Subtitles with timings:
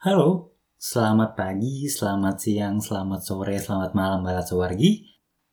[0.00, 5.04] Halo, selamat pagi, selamat siang, selamat sore, selamat malam Balat Sawargi.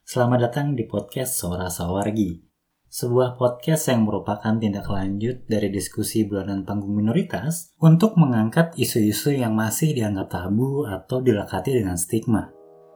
[0.08, 2.48] Selamat datang di podcast Sora Sawargi.
[2.88, 9.52] Sebuah podcast yang merupakan tindak lanjut dari diskusi bulanan panggung minoritas untuk mengangkat isu-isu yang
[9.52, 12.48] masih dianggap tabu atau dilekati dengan stigma.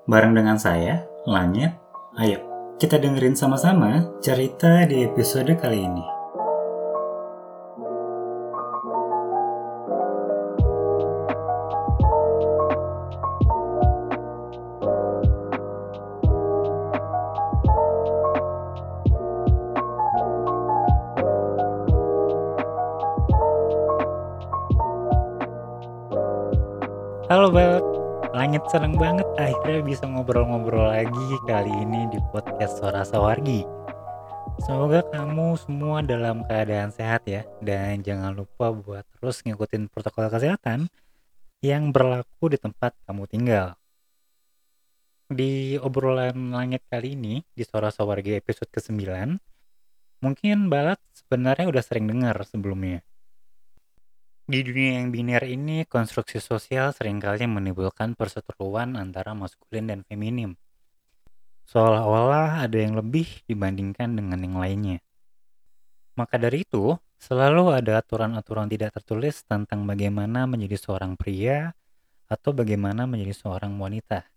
[0.08, 1.76] Bareng dengan saya, Langit,
[2.16, 2.48] ayo
[2.80, 6.21] kita dengerin sama-sama cerita di episode kali ini.
[28.72, 33.68] Seneng banget akhirnya bisa ngobrol-ngobrol lagi kali ini di podcast Suara Sawargi.
[34.64, 40.88] Semoga kamu semua dalam keadaan sehat ya dan jangan lupa buat terus ngikutin protokol kesehatan
[41.60, 43.76] yang berlaku di tempat kamu tinggal.
[45.28, 49.04] Di obrolan langit kali ini di Suara Sawargi episode ke-9,
[50.24, 53.04] mungkin Balat sebenarnya udah sering dengar sebelumnya
[54.50, 60.58] di dunia yang biner ini, konstruksi sosial sering kali menimbulkan perseteruan antara maskulin dan feminim.
[61.70, 65.00] Seolah-olah ada yang lebih dibandingkan dengan yang lainnya.
[66.20, 71.72] Maka dari itu, selalu ada aturan-aturan tidak tertulis tentang bagaimana menjadi seorang pria
[72.28, 74.28] atau bagaimana menjadi seorang wanita.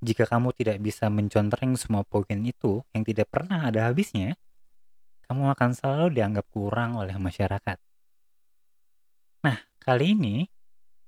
[0.00, 4.34] Jika kamu tidak bisa mencontreng semua poin itu yang tidak pernah ada habisnya,
[5.28, 7.89] kamu akan selalu dianggap kurang oleh masyarakat.
[9.40, 10.44] Nah, kali ini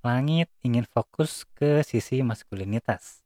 [0.00, 3.20] langit ingin fokus ke sisi maskulinitas.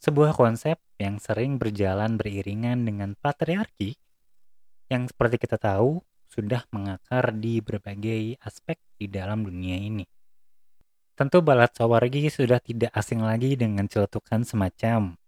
[0.00, 4.00] Sebuah konsep yang sering berjalan beriringan dengan patriarki
[4.88, 6.00] yang seperti kita tahu
[6.32, 10.08] sudah mengakar di berbagai aspek di dalam dunia ini.
[11.12, 15.20] Tentu Balat Sawargi sudah tidak asing lagi dengan celutukan semacam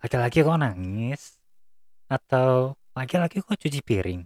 [0.00, 1.36] laki-laki kok nangis
[2.08, 4.24] atau laki-laki kok cuci piring.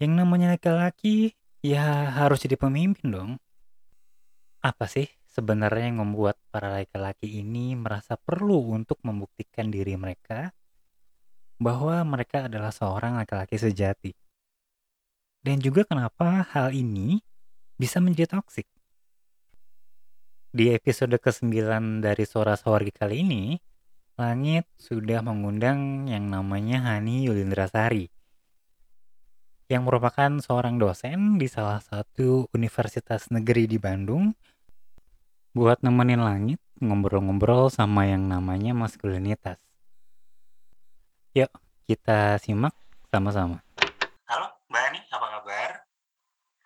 [0.00, 3.30] Yang namanya laki-laki Ya harus jadi pemimpin dong.
[4.60, 10.52] Apa sih sebenarnya yang membuat para laki-laki ini merasa perlu untuk membuktikan diri mereka
[11.56, 14.12] bahwa mereka adalah seorang laki-laki sejati?
[15.40, 17.22] Dan juga kenapa hal ini
[17.78, 18.66] bisa menjadi toksik?
[20.56, 21.52] Di episode ke-9
[22.00, 23.44] dari Suara Sawargi kali ini,
[24.16, 28.08] Langit sudah mengundang yang namanya Hani Yulindrasari
[29.66, 34.30] yang merupakan seorang dosen di salah satu universitas negeri di Bandung
[35.50, 39.58] buat nemenin langit ngobrol-ngobrol sama yang namanya maskulinitas.
[41.34, 41.50] Yuk,
[41.90, 42.78] kita simak
[43.10, 43.58] sama-sama.
[44.30, 45.70] Halo, Mbak Ani, apa kabar?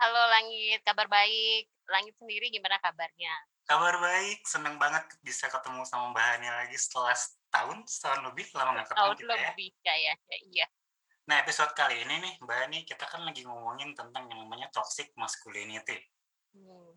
[0.00, 1.72] Halo Langit, kabar baik.
[1.88, 3.32] Langit sendiri gimana kabarnya?
[3.64, 8.76] Kabar baik, seneng banget bisa ketemu sama Mbak Ani lagi setelah setahun, setahun lebih lama
[8.76, 9.40] nggak ketemu Tahun kita ya.
[9.48, 10.66] lebih kayaknya, iya.
[11.30, 15.14] Nah, episode kali ini nih, Mbak Ani, kita kan lagi ngomongin tentang yang namanya toxic
[15.14, 16.02] masculinity.
[16.50, 16.90] Hmm.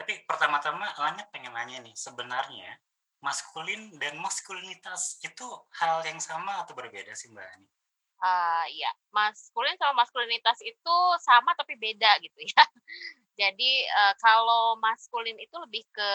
[0.00, 2.80] Tapi pertama-tama, Langit pengen nanya nih, sebenarnya
[3.20, 5.44] maskulin dan maskulinitas itu
[5.76, 7.68] hal yang sama atau berbeda sih, Mbak Ani?
[8.16, 12.64] Uh, iya, maskulin sama maskulinitas itu sama tapi beda gitu ya.
[13.44, 16.12] Jadi uh, kalau maskulin itu lebih ke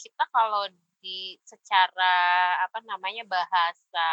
[0.00, 0.64] kita kalau
[1.04, 4.08] di secara apa namanya bahasa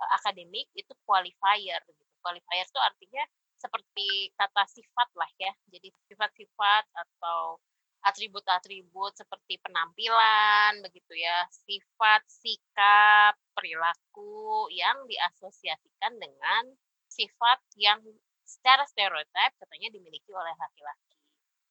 [0.00, 2.02] uh, akademik itu qualifier gitu.
[2.24, 3.24] Qualifier itu artinya
[3.60, 5.52] seperti kata sifat lah ya.
[5.68, 7.60] Jadi sifat-sifat atau
[8.00, 16.64] atribut-atribut seperti penampilan begitu ya, sifat, sikap, perilaku yang diasosiasikan dengan
[17.12, 18.00] sifat yang
[18.48, 21.16] secara stereotip katanya dimiliki oleh laki-laki.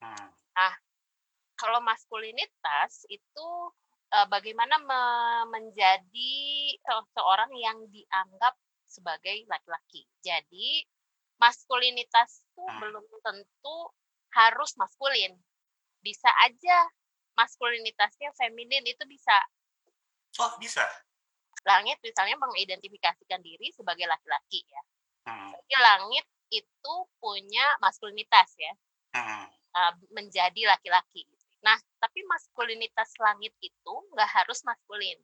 [0.05, 0.29] Hmm.
[0.53, 0.75] Nah,
[1.57, 3.49] kalau maskulinitas itu
[4.13, 5.01] uh, bagaimana me
[5.53, 6.33] menjadi
[7.13, 8.57] seorang yang dianggap
[8.89, 10.09] sebagai laki-laki.
[10.25, 10.83] Jadi
[11.37, 12.79] maskulinitas itu hmm.
[12.81, 13.77] belum tentu
[14.33, 15.37] harus maskulin.
[16.01, 16.89] Bisa aja
[17.37, 19.37] maskulinitasnya feminin itu bisa.
[20.41, 20.83] Oh, bisa.
[21.63, 24.81] Langit misalnya mengidentifikasikan diri sebagai laki-laki ya.
[25.29, 25.53] Hmm.
[25.53, 28.73] Jadi langit itu punya maskulinitas ya.
[29.13, 29.47] Hmm.
[29.69, 31.29] Uh, menjadi laki-laki.
[31.59, 35.19] Nah, tapi maskulinitas langit itu nggak harus maskulin.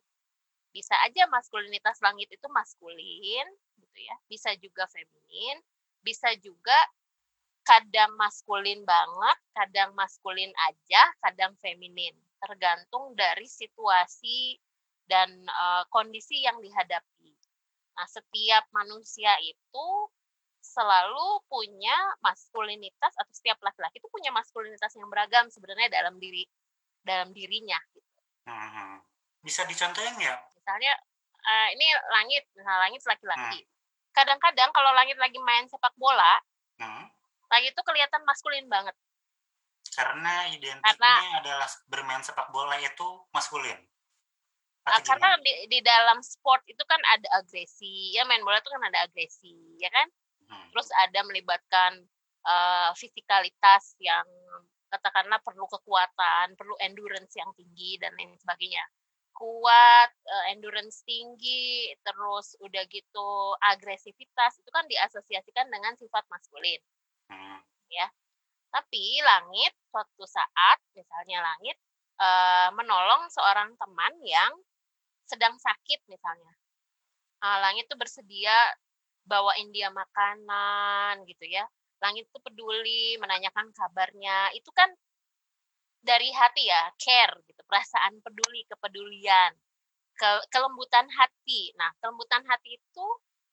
[0.75, 3.47] Bisa aja maskulinitas langit itu maskulin,
[3.79, 4.15] gitu ya.
[4.27, 5.63] Bisa juga feminin,
[6.03, 6.75] bisa juga
[7.65, 12.13] kadang maskulin banget, kadang maskulin aja, kadang feminin.
[12.43, 14.59] Tergantung dari situasi
[15.07, 17.31] dan uh, kondisi yang dihadapi.
[17.95, 19.87] Nah, setiap manusia itu
[20.65, 21.93] selalu punya
[22.25, 26.49] maskulinitas atau setiap laki-laki itu punya maskulinitas yang beragam sebenarnya dalam diri
[27.05, 28.21] dalam dirinya gitu.
[28.49, 28.97] Hmm.
[29.45, 30.39] Bisa dicontohin nggak?
[30.57, 30.93] Misalnya
[31.45, 33.61] uh, ini langit, misalnya langit laki-laki.
[33.61, 33.71] Hmm.
[34.17, 36.41] Kadang-kadang kalau langit lagi main sepak bola,
[36.81, 37.05] hmm.
[37.53, 38.97] langit itu kelihatan maskulin banget.
[39.93, 43.77] Karena identiknya karena, adalah bermain sepak bola itu maskulin.
[44.85, 48.81] Uh, karena di, di dalam sport itu kan ada agresi, ya main bola itu kan
[48.85, 50.09] ada agresi, ya kan?
[50.45, 50.67] Hmm.
[50.73, 52.05] Terus ada melibatkan
[52.45, 54.25] uh, fisikalitas yang
[54.89, 58.85] katakanlah perlu kekuatan, perlu endurance yang tinggi dan lain sebagainya.
[59.35, 63.29] Kuat, uh, endurance tinggi, terus udah gitu
[63.75, 66.79] agresivitas itu kan diasosiasikan dengan sifat maskulin.
[67.27, 67.59] Hmm.
[67.91, 68.07] Ya.
[68.71, 71.75] Tapi langit suatu saat misalnya langit
[72.19, 74.51] uh, menolong seorang teman yang
[75.27, 76.53] sedang sakit misalnya.
[77.43, 78.55] Uh, langit tuh bersedia
[79.25, 81.65] bawain dia makanan gitu ya.
[81.99, 84.53] Langit tuh peduli menanyakan kabarnya.
[84.53, 84.89] Itu kan
[86.05, 89.57] dari hati ya, care gitu, perasaan peduli, kepedulian,
[90.13, 91.73] ke, kelembutan hati.
[91.81, 93.07] Nah, kelembutan hati itu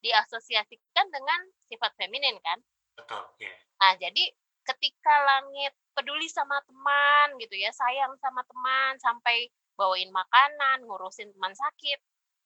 [0.05, 1.41] diasosiasikan dengan
[1.73, 2.61] sifat feminin kan?
[2.93, 3.57] Betul, yeah.
[3.81, 4.29] Nah, jadi
[4.69, 11.57] ketika langit peduli sama teman gitu ya, sayang sama teman sampai bawain makanan, ngurusin teman
[11.57, 11.99] sakit,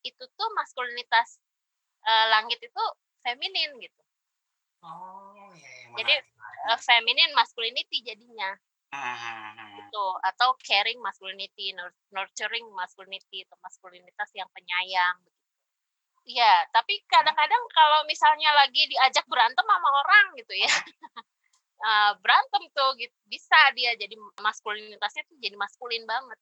[0.06, 1.42] itu tuh maskulinitas
[2.06, 2.84] uh, langit itu
[3.26, 4.02] feminin gitu.
[4.86, 5.90] Oh, iya, iya.
[5.98, 6.14] Jadi
[6.70, 8.54] uh, feminin masculinity jadinya.
[8.94, 9.82] Hmm.
[9.82, 10.06] Gitu.
[10.22, 11.74] Atau caring masculinity,
[12.14, 15.42] nurturing masculinity, atau maskulinitas yang penyayang begitu.
[16.26, 20.70] Iya, tapi kadang-kadang kalau misalnya lagi diajak berantem sama orang gitu ya.
[21.82, 23.14] uh, berantem tuh gitu.
[23.26, 26.38] bisa dia jadi maskulinitasnya tuh jadi maskulin banget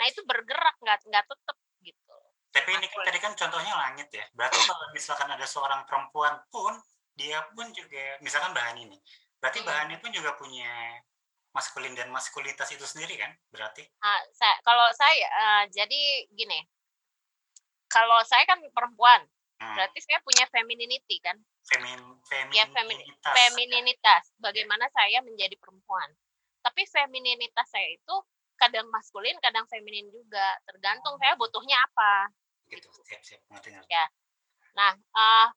[0.00, 2.16] nah itu bergerak nggak nggak tetep gitu
[2.50, 4.26] tapi ini kan tadi kan contohnya langit ya.
[4.34, 6.74] Berarti kalau misalkan ada seorang perempuan pun
[7.14, 8.98] dia pun juga misalkan bahan ini.
[9.38, 9.68] Berarti hmm.
[9.70, 10.98] bahannya pun juga punya
[11.54, 13.86] maskulin dan maskulitas itu sendiri kan berarti?
[14.02, 16.66] Uh, saya, kalau saya uh, jadi gini.
[17.90, 19.26] Kalau saya kan perempuan
[19.62, 19.74] hmm.
[19.78, 21.38] berarti saya punya femininity kan?
[21.70, 22.02] Femin,
[22.50, 24.94] ya, femininitas ya, femininitas bagaimana yeah.
[24.94, 26.10] saya menjadi perempuan.
[26.66, 28.14] Tapi femininitas saya itu
[28.58, 30.58] kadang maskulin kadang feminin juga.
[30.66, 32.30] Tergantung saya butuhnya apa
[32.70, 32.88] gitu.
[33.04, 33.90] Siap siap ngerti ngerti.
[33.90, 34.06] Ya.
[34.78, 35.48] Nah uh,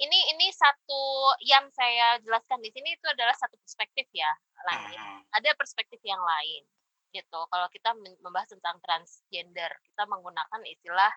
[0.00, 4.30] ini ini satu yang saya jelaskan di sini itu adalah satu perspektif ya
[4.60, 4.92] lain.
[4.92, 5.20] Hmm.
[5.32, 6.62] ada perspektif yang lain
[7.10, 7.40] gitu.
[7.50, 7.90] Kalau kita
[8.22, 11.10] membahas tentang transgender kita menggunakan istilah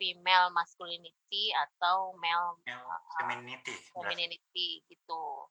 [0.00, 5.44] female masculinity atau male, male femininity femininity gitu.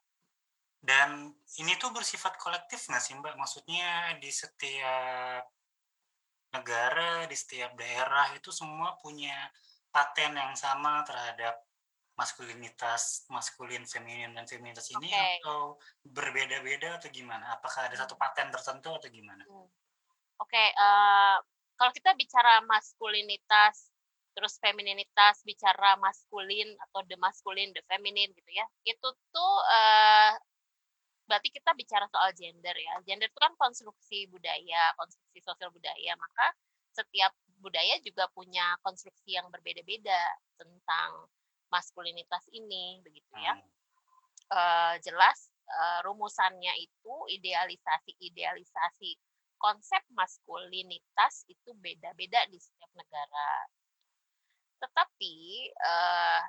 [0.80, 3.36] Dan ini tuh bersifat kolektif nggak sih Mbak?
[3.36, 5.44] Maksudnya di setiap
[6.50, 9.34] negara, di setiap daerah itu semua punya
[9.90, 11.58] paten yang sama terhadap
[12.18, 15.40] maskulinitas, maskulin, feminin, dan feminitas ini okay.
[15.40, 17.56] atau berbeda-beda atau gimana?
[17.56, 18.22] Apakah ada satu hmm.
[18.22, 19.42] paten tertentu atau gimana?
[19.48, 19.64] Hmm.
[20.40, 21.36] Oke, okay, uh, eh,
[21.80, 23.88] kalau kita bicara maskulinitas,
[24.36, 30.32] terus femininitas, bicara maskulin atau the maskulin, the feminine gitu ya, itu tuh uh,
[31.30, 32.98] berarti kita bicara soal gender ya.
[33.06, 36.18] Gender itu kan konstruksi budaya, konstruksi sosial budaya.
[36.18, 36.46] Maka
[36.90, 37.30] setiap
[37.62, 40.18] budaya juga punya konstruksi yang berbeda-beda
[40.58, 41.30] tentang
[41.70, 43.54] maskulinitas ini, begitu ya.
[44.50, 49.14] Uh, jelas uh, rumusannya itu idealisasi-idealisasi
[49.54, 53.70] konsep maskulinitas itu beda-beda di setiap negara.
[54.82, 55.36] Tetapi
[55.78, 56.42] uh,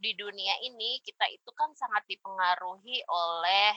[0.00, 3.76] di dunia ini kita itu kan sangat dipengaruhi oleh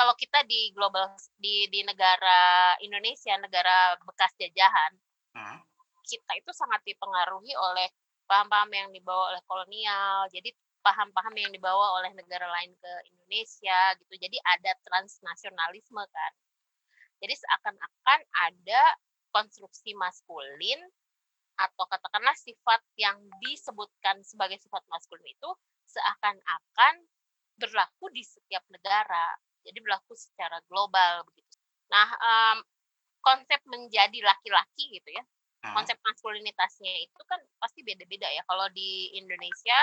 [0.00, 4.96] kalau kita di global di di negara Indonesia negara bekas jajahan
[5.36, 5.60] hmm.
[6.08, 7.92] kita itu sangat dipengaruhi oleh
[8.24, 10.48] paham-paham yang dibawa oleh kolonial jadi
[10.80, 14.14] paham-paham yang dibawa oleh negara lain ke Indonesia gitu.
[14.16, 16.32] Jadi ada transnasionalisme kan.
[17.20, 18.82] Jadi seakan-akan ada
[19.30, 20.80] konstruksi maskulin
[21.60, 25.50] atau katakanlah sifat yang disebutkan sebagai sifat maskulin itu
[25.92, 27.04] seakan-akan
[27.60, 31.56] berlaku di setiap negara jadi berlaku secara global begitu.
[31.90, 32.58] Nah, um,
[33.20, 35.22] konsep menjadi laki-laki gitu ya,
[35.66, 35.74] hmm.
[35.76, 38.42] konsep maskulinitasnya itu kan pasti beda-beda ya.
[38.48, 39.80] Kalau di Indonesia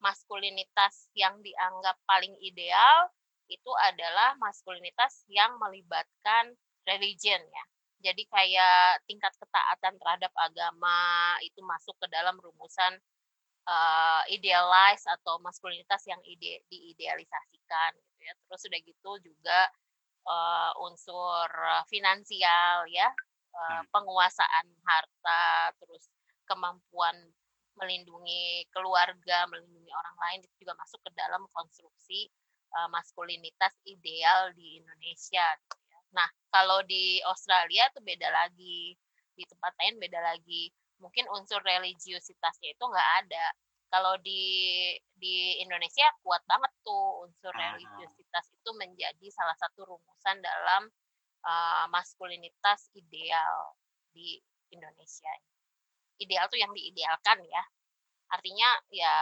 [0.00, 3.08] maskulinitas yang dianggap paling ideal
[3.48, 6.52] itu adalah maskulinitas yang melibatkan
[6.84, 7.64] religion ya.
[8.12, 12.92] Jadi kayak tingkat ketaatan terhadap agama itu masuk ke dalam rumusan
[13.66, 19.60] uh, idealize atau maskulinitas yang ide diidealisasikan ya terus udah gitu juga
[20.26, 21.48] uh, unsur
[21.88, 23.08] finansial ya
[23.54, 26.08] uh, penguasaan harta terus
[26.46, 27.16] kemampuan
[27.76, 32.28] melindungi keluarga, melindungi orang lain itu juga masuk ke dalam konstruksi
[32.72, 35.44] uh, maskulinitas ideal di Indonesia.
[35.60, 35.98] Gitu ya.
[36.16, 38.96] Nah, kalau di Australia tuh beda lagi,
[39.36, 40.72] di tempat lain beda lagi.
[40.96, 43.46] Mungkin unsur religiusitasnya itu nggak ada.
[43.86, 50.90] Kalau di di Indonesia kuat banget tuh unsur religiusitas itu menjadi salah satu rumusan dalam
[51.46, 53.78] uh, maskulinitas ideal
[54.10, 54.42] di
[54.74, 55.30] Indonesia
[56.20, 57.62] ideal tuh yang diidealkan ya.
[58.32, 59.14] Artinya ya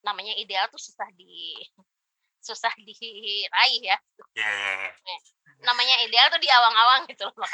[0.00, 1.60] namanya ideal tuh susah di
[2.46, 3.98] susah diraih ya.
[4.38, 5.20] Yeah, yeah, yeah.
[5.60, 7.50] Namanya ideal tuh di awang-awang gitu loh.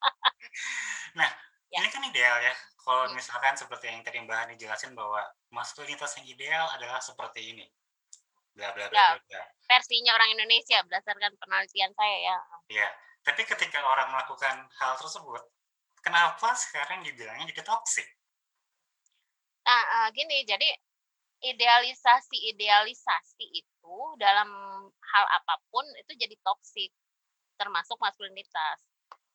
[1.18, 1.28] nah,
[1.70, 1.78] ya.
[1.82, 2.54] ini kan ideal ya.
[2.80, 3.14] Kalau hmm.
[3.14, 5.22] misalkan seperti yang tadi Mbak Hani jelasin bahwa
[5.52, 7.66] maskulinitas yang ideal adalah seperti ini.
[8.56, 9.42] Bla bla bla ya, bla.
[9.70, 12.38] Versinya orang Indonesia berdasarkan penelitian saya ya.
[12.68, 12.88] Iya.
[13.20, 15.44] Tapi ketika orang melakukan hal tersebut,
[16.00, 18.08] kenapa sekarang dibilangnya jadi toksik?
[19.68, 20.72] Nah, uh, gini, jadi
[21.40, 24.48] idealisasi-idealisasi itu dalam
[24.88, 26.92] hal apa pun itu jadi toksik,
[27.60, 28.80] termasuk maskulinitas.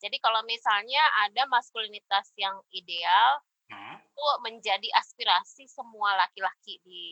[0.06, 3.42] Jadi kalau misalnya ada maskulinitas yang ideal,
[3.74, 3.98] hmm.
[3.98, 7.04] itu menjadi aspirasi semua laki-laki di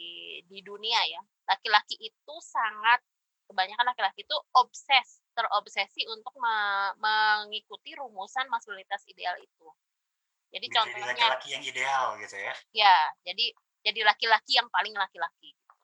[0.45, 1.21] di dunia ya.
[1.49, 3.01] Laki-laki itu sangat
[3.49, 6.53] kebanyakan laki-laki itu obses terobsesi untuk me
[7.01, 9.67] mengikuti rumusan maskulinitas ideal itu.
[10.53, 12.53] Jadi menjadi contohnya laki-laki yang ideal gitu ya.
[12.77, 13.45] Ya, jadi
[13.89, 15.75] jadi laki-laki yang paling laki-laki gitu.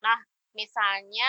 [0.00, 0.16] Nah,
[0.56, 1.28] misalnya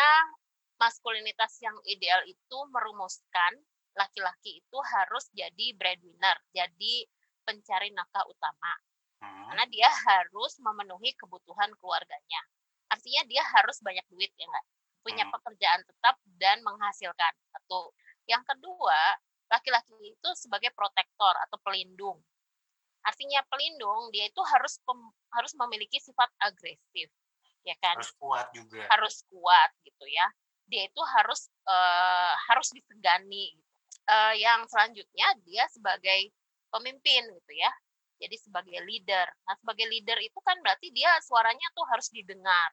[0.80, 3.60] maskulinitas yang ideal itu merumuskan
[3.98, 7.06] laki-laki itu harus jadi breadwinner, jadi
[7.44, 8.74] pencari nafkah utama.
[9.22, 9.52] Hmm.
[9.52, 12.42] Karena dia harus memenuhi kebutuhan keluarganya.
[12.92, 14.66] Artinya dia harus banyak duit ya enggak?
[15.02, 15.34] punya hmm.
[15.34, 17.34] pekerjaan tetap dan menghasilkan.
[17.52, 17.94] Satu.
[18.30, 19.18] Yang kedua,
[19.50, 22.22] laki-laki itu sebagai protektor atau pelindung.
[23.02, 25.00] Artinya pelindung dia itu harus pem,
[25.34, 27.10] harus memiliki sifat agresif,
[27.66, 27.98] ya kan?
[27.98, 28.86] Harus kuat juga.
[28.94, 30.30] Harus kuat gitu ya.
[30.70, 33.58] Dia itu harus uh, harus disegani.
[34.02, 36.34] Uh, yang selanjutnya dia sebagai
[36.74, 37.72] pemimpin gitu ya.
[38.22, 39.28] Jadi sebagai leader.
[39.46, 42.70] Nah, sebagai leader itu kan berarti dia suaranya tuh harus didengar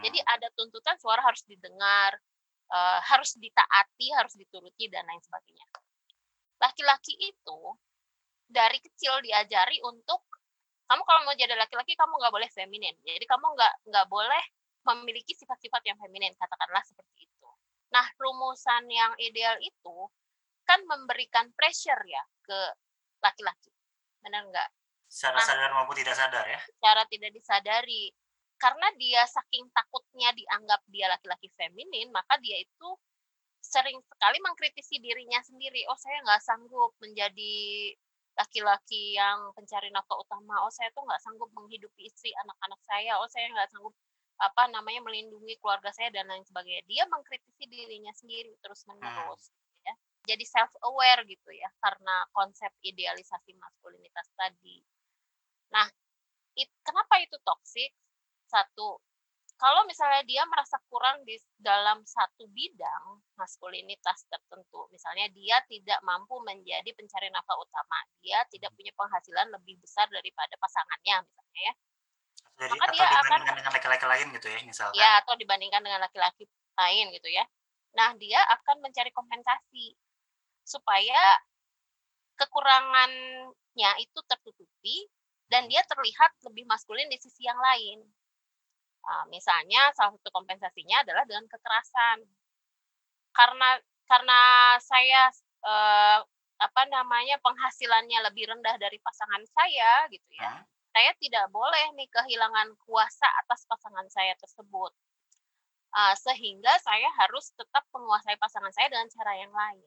[0.00, 0.34] jadi hmm.
[0.38, 2.16] ada tuntutan suara harus didengar,
[2.72, 5.68] uh, harus ditaati, harus dituruti dan lain sebagainya.
[6.56, 7.60] Laki-laki itu
[8.48, 10.24] dari kecil diajari untuk
[10.88, 12.96] kamu kalau mau jadi laki-laki kamu nggak boleh feminin.
[13.04, 14.44] Jadi kamu nggak nggak boleh
[14.82, 17.48] memiliki sifat-sifat yang feminin, katakanlah seperti itu.
[17.92, 19.96] Nah, rumusan yang ideal itu
[20.72, 22.60] kan memberikan pressure ya ke
[23.20, 23.68] laki-laki.
[24.24, 24.68] Benar nggak?
[25.12, 26.56] Secara nah, sadar maupun tidak sadar ya?
[26.64, 28.08] Secara tidak disadari
[28.56, 32.88] karena dia saking takutnya dianggap dia laki-laki feminin, maka dia itu
[33.60, 35.84] sering sekali mengkritisi dirinya sendiri.
[35.92, 37.92] Oh, saya nggak sanggup menjadi
[38.32, 40.62] laki-laki yang pencari nafkah utama.
[40.64, 43.20] Oh, saya tuh nggak sanggup menghidupi istri anak-anak saya.
[43.20, 43.92] Oh, saya nggak sanggup
[44.40, 46.82] apa namanya melindungi keluarga saya dan lain sebagainya.
[46.88, 49.50] Dia mengkritisi dirinya sendiri terus menerus.
[49.50, 49.61] Hmm.
[50.22, 54.78] Jadi self aware gitu ya karena konsep idealisasi maskulinitas tadi.
[55.74, 55.88] Nah,
[56.54, 57.90] it, kenapa itu toksik?
[58.52, 59.00] satu
[59.56, 66.34] kalau misalnya dia merasa kurang di dalam satu bidang maskulinitas tertentu, misalnya dia tidak mampu
[66.42, 71.74] menjadi pencari nafkah utama, dia tidak punya penghasilan lebih besar daripada pasangannya, misalnya ya,
[72.58, 74.98] Jadi, maka dia akan dengan laki-laki lain gitu ya, misalnya.
[74.98, 77.44] Ya, atau dibandingkan dengan laki-laki lain gitu ya.
[77.94, 79.01] Nah, dia akan mencari
[80.72, 81.20] supaya
[82.40, 85.06] kekurangannya itu tertutupi
[85.52, 88.00] dan dia terlihat lebih maskulin di sisi yang lain.
[89.02, 92.24] Uh, misalnya salah satu kompensasinya adalah dengan kekerasan.
[93.36, 93.76] Karena
[94.08, 94.40] karena
[94.80, 95.28] saya
[95.60, 96.24] uh,
[96.62, 100.62] apa namanya penghasilannya lebih rendah dari pasangan saya gitu ya.
[100.62, 100.64] Hmm.
[100.92, 104.92] Saya tidak boleh nih kehilangan kuasa atas pasangan saya tersebut.
[105.92, 109.84] Uh, sehingga saya harus tetap menguasai pasangan saya dengan cara yang lain.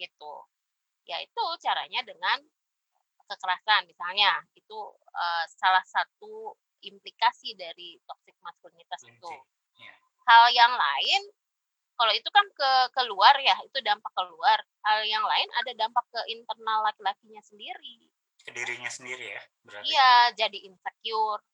[0.00, 0.34] Gitu.
[1.04, 2.40] Yaitu caranya dengan
[3.28, 4.40] kekerasan misalnya.
[4.56, 9.32] Itu uh, salah satu implikasi dari toxic maskulinitas itu.
[9.76, 9.96] Yeah.
[10.24, 11.22] Hal yang lain,
[12.00, 14.58] kalau itu kan ke keluar ya, itu dampak keluar.
[14.88, 18.08] Hal yang lain ada dampak ke internal laki-lakinya sendiri.
[18.40, 19.84] Ke dirinya sendiri ya, berarti.
[19.92, 21.44] Iya, jadi insecure.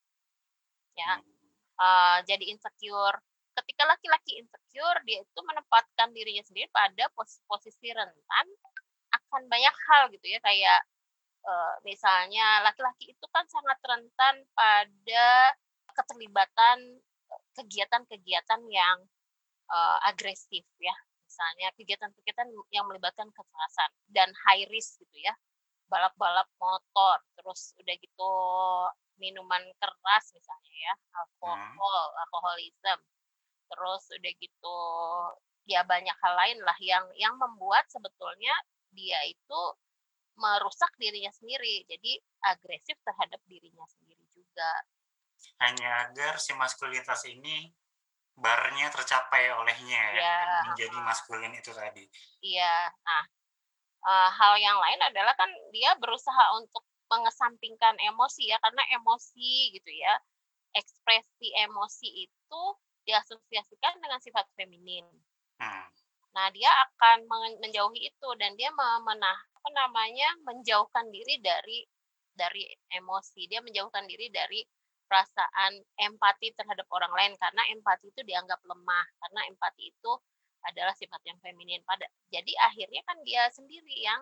[0.95, 1.51] Ya, hmm.
[1.83, 3.19] uh, jadi insecure.
[3.57, 8.47] Ketika laki-laki insecure, dia itu menempatkan dirinya sendiri pada posisi, posisi rentan
[9.17, 10.81] akan banyak hal gitu ya, kayak
[11.49, 15.57] uh, misalnya laki-laki itu kan sangat rentan pada
[15.97, 17.01] keterlibatan
[17.57, 18.99] kegiatan-kegiatan yang
[19.73, 20.93] uh, agresif ya
[21.25, 25.33] misalnya kegiatan-kegiatan yang melibatkan kekerasan dan high risk gitu ya
[25.87, 28.33] balap-balap motor, terus udah gitu
[29.17, 31.17] minuman keras misalnya ya, Hmm.
[31.23, 32.95] alkohol, alkoholisme.
[33.67, 34.79] Terus udah gitu
[35.67, 38.55] ya banyak hal lain lah yang yang membuat sebetulnya
[38.95, 39.61] dia itu
[40.37, 41.85] merusak dirinya sendiri.
[41.89, 44.71] Jadi agresif terhadap dirinya sendiri juga.
[45.61, 47.73] Hanya agar si maskulinitas ini
[48.37, 52.05] barnya tercapai olehnya ya, demi menjadi maskulin itu tadi.
[52.45, 52.93] Iya.
[52.93, 53.25] Nah,
[54.05, 59.91] eee, hal yang lain adalah kan dia berusaha untuk mengesampingkan emosi ya, karena emosi gitu
[59.95, 60.21] ya,
[60.77, 62.63] ekspresi emosi itu
[63.07, 65.07] diasosiasikan dengan sifat feminin.
[65.63, 65.87] Hmm.
[66.37, 71.87] Nah, dia akan men menjauhi itu dan dia me menah apa namanya, menjauhkan diri dari
[72.37, 73.49] dari emosi.
[73.49, 74.61] Dia menjauhkan diri dari
[75.07, 80.13] perasaan empati terhadap orang lain karena empati itu dianggap lemah, karena empati itu
[80.67, 84.19] adalah sifat yang feminin pada jadi akhirnya kan dia sendiri yang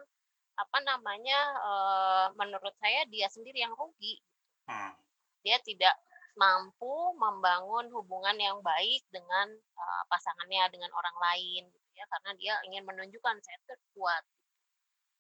[0.54, 4.22] apa namanya, eee, menurut saya dia sendiri yang rugi.
[4.70, 4.94] Hmm.
[5.42, 5.96] Dia tidak
[6.42, 9.48] mampu membangun hubungan yang baik dengan,
[9.80, 14.24] eee, pasangannya, dengan orang lain gitu ya, karena dia ingin menunjukkan saya tuh kuat.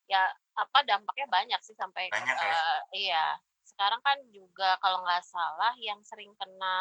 [0.04, 0.28] Ya,
[0.60, 2.54] apa, dampaknya banyak sih sampai Banyak ya?
[2.54, 2.78] eee,
[3.08, 3.40] iya.
[3.64, 6.76] Sekarang kan juga kalau nggak salah yang sering kena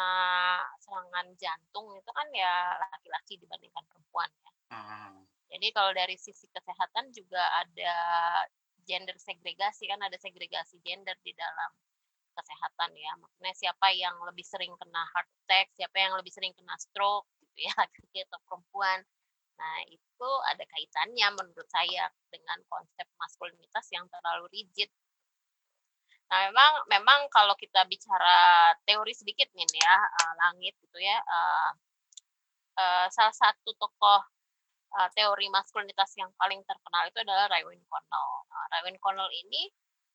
[0.84, 4.50] serangan jantung itu kan ya laki-laki dibandingkan perempuan ya.
[4.70, 5.24] Hmm.
[5.52, 7.96] Jadi kalau dari sisi kesehatan juga ada
[8.84, 11.70] gender segregasi, kan ada segregasi gender di dalam
[12.38, 13.12] kesehatan ya.
[13.22, 17.58] Maksudnya siapa yang lebih sering kena heart attack, siapa yang lebih sering kena stroke gitu
[17.68, 18.98] ya, laki-laki atau perempuan.
[19.60, 24.90] Nah, itu ada kaitannya menurut saya dengan konsep maskulinitas yang terlalu rigid.
[26.30, 28.36] Nah, memang memang kalau kita bicara
[28.88, 31.68] teori sedikit nih ya, eee, langit gitu ya, eee
[32.80, 34.22] eee, salah satu tokoh,
[35.18, 38.30] teori maskulinitas yang paling terkenal itu adalah Raewyn Connell.
[38.50, 39.62] Nah, Raewyn Connell ini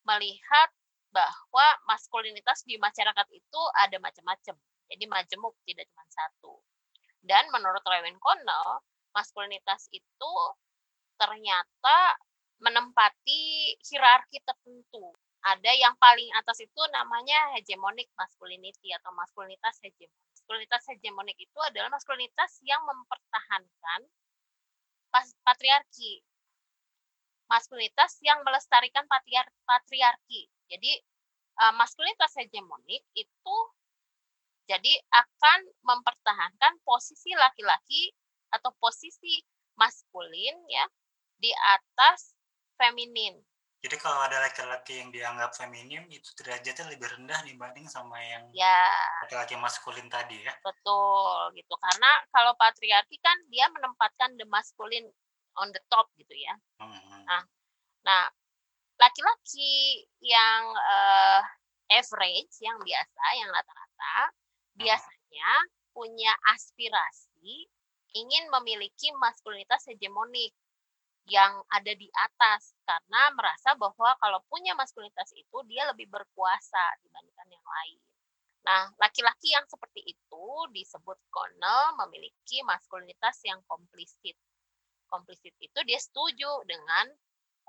[0.08, 0.70] melihat
[1.10, 4.56] bahwa maskulinitas di masyarakat itu ada macam-macam,
[4.90, 6.62] jadi majemuk tidak cuma satu.
[7.20, 10.34] Dan menurut Raewyn Connell, maskulinitas itu
[11.20, 12.16] ternyata
[12.64, 15.12] menempati hierarki tertentu.
[15.40, 20.20] Ada yang paling atas itu namanya hegemonic masculinity atau maskulinitas hegemonik.
[20.36, 24.00] Maskulinitas hegemonik itu adalah maskulinitas yang mempertahankan
[25.46, 26.26] patriarki.
[27.48, 30.52] Maskulinitas yang melestarikan patriar patriarki.
[30.70, 30.92] Jadi,
[31.60, 33.58] eee, maskulinitas hegemonik itu
[34.70, 38.14] jadi akan mempertahankan posisi laki-laki
[38.54, 39.42] atau posisi
[39.74, 40.86] maskulin ya,
[41.42, 42.38] di atas
[42.78, 43.42] feminin.
[43.80, 48.92] Jadi kalau ada laki-laki yang dianggap feminim itu derajatnya lebih rendah dibanding sama yang Ya.
[49.24, 50.54] laki-laki maskulin tadi ya?
[50.66, 51.74] Betul, gitu.
[51.80, 55.08] Karena kalau patriarki kan dia menempatkan the masculine
[55.56, 56.54] on the top gitu ya.
[56.80, 56.92] Hmm.
[57.28, 57.44] Nah
[58.06, 58.24] nah,
[59.00, 61.42] laki-laki yang, eee,
[62.00, 64.16] average, yang biasa, yang rata-rata,
[64.78, 64.86] Hmm.
[64.86, 65.50] biasanya
[65.96, 67.68] punya aspirasi
[68.14, 70.54] ingin memiliki maskulinitas hegemonik
[71.30, 77.50] yang ada di atas, karena merasa bahwa kalau punya maskulinitas itu dia lebih berkuasa dibandingkan
[77.54, 78.00] yang lain.
[78.68, 84.36] Nah, laki-laki yang seperti itu disebut Connell memiliki maskulinitas yang komplisit.
[85.10, 87.10] Komplisit itu dia setuju dengan,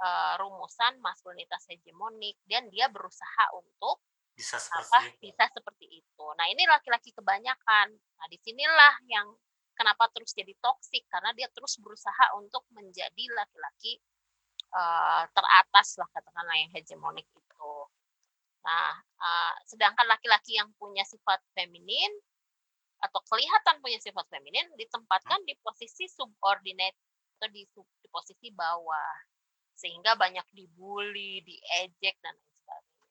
[0.05, 4.01] eee, rumusan maskulinitas hegemonik dan dia berusaha untuk
[4.37, 5.25] Bisa apa, seperti itu.
[5.25, 6.27] bisa seperti itu.
[6.39, 7.89] Nah, ini laki-laki kebanyakan.
[7.95, 9.29] Nah, di sinilah yang
[9.75, 13.99] kenapa terus jadi toksik, karena dia terus berusaha untuk menjadi laki-laki,
[14.79, 17.75] eee, teratas lah katakanlah yang hegemonik itu.
[18.67, 18.93] Nah,
[19.25, 22.13] eee, sedangkan laki-laki yang punya sifat feminin
[23.01, 24.67] atau kelihatan punya sifat feminin
[25.25, 25.35] Hmm.
[25.35, 26.97] ditempatkan di posisi subordinate
[27.41, 27.65] atau di
[28.03, 29.30] di posisi bawah.
[29.81, 33.09] Sehingga banyak dibully, diejek dan lain sebagainya.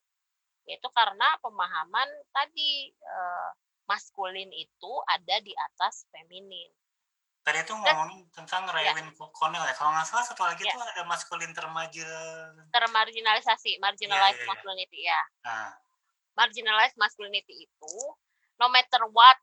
[0.70, 3.50] Yaitu karena pemahaman tadi, eee,
[3.90, 6.70] maskulin itu ada di atas feminin.
[7.42, 8.94] Tadi itu ngomongin tentang ya.
[8.94, 9.74] Raewyn Co Connell ya?
[9.74, 10.78] Kalau nggak salah satu lagi Ya.
[10.78, 12.06] tuh ada maskulin termajil
[12.70, 14.50] Termarginalisasi, marginalized iya iya.
[14.54, 15.22] masculinity ya.
[15.42, 15.74] Nah.
[16.38, 17.96] Marginalized masculinity itu
[18.62, 19.42] no matter what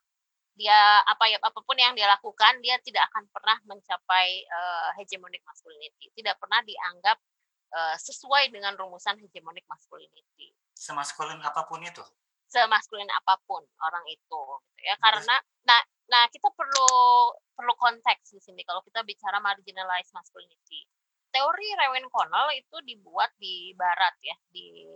[0.56, 5.44] dia apa ya apa pun yang dia lakukan, dia tidak akan pernah mencapai, eee, hegemonic
[5.44, 6.08] masculinity.
[6.16, 7.20] Tidak pernah dianggap,
[7.76, 10.56] eee, sesuai dengan rumusan hegemonic masculinity.
[10.72, 12.00] Semaskulin apa pun itu?
[12.48, 14.42] Semaskulin apa pun orang itu,
[14.72, 14.96] gitu ya.
[15.00, 15.36] Karena
[15.68, 16.88] nah nah kita perlu
[17.56, 20.88] perlu konteks di sini kalau kita bicara marginalized masculinity.
[21.32, 24.88] Teori Raewyn Connell itu dibuat di barat ya, di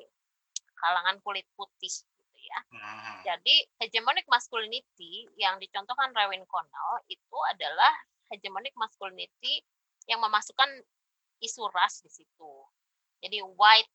[0.81, 1.92] kalangan kulit putih
[2.51, 2.61] ya.
[2.75, 3.15] Mhm.
[3.23, 7.95] Jadi hegemonic masculinity yang dicontohkan Raewyn Connell itu adalah
[8.29, 9.63] hegemonic masculinity
[10.11, 10.69] yang memasukkan
[11.39, 12.53] isu ras di situ.
[13.23, 13.91] Jadi white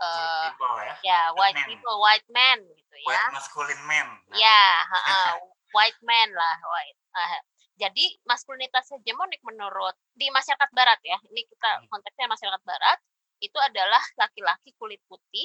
[0.00, 0.94] uh, people ya.
[1.04, 1.68] Ya, white man.
[1.68, 3.08] people, white man gitu ya.
[3.12, 4.06] White masculine man.
[4.30, 5.30] Nah, Ya, heeh,
[5.72, 6.98] white man lah, white.
[7.12, 7.40] Uh,
[7.76, 11.20] jadi maskulinitas hegemonik menurut di masyarakat barat ya.
[11.28, 11.88] Ini kita Hmm.
[11.92, 12.98] konteksnya masyarakat barat
[13.44, 15.44] itu adalah laki-laki kulit putih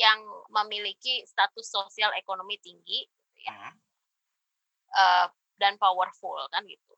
[0.00, 3.52] yang memiliki status sosial ekonomi tinggi gitu ya.
[3.52, 3.72] hmm,
[4.96, 5.26] uh,
[5.60, 6.96] dan powerful kan gitu.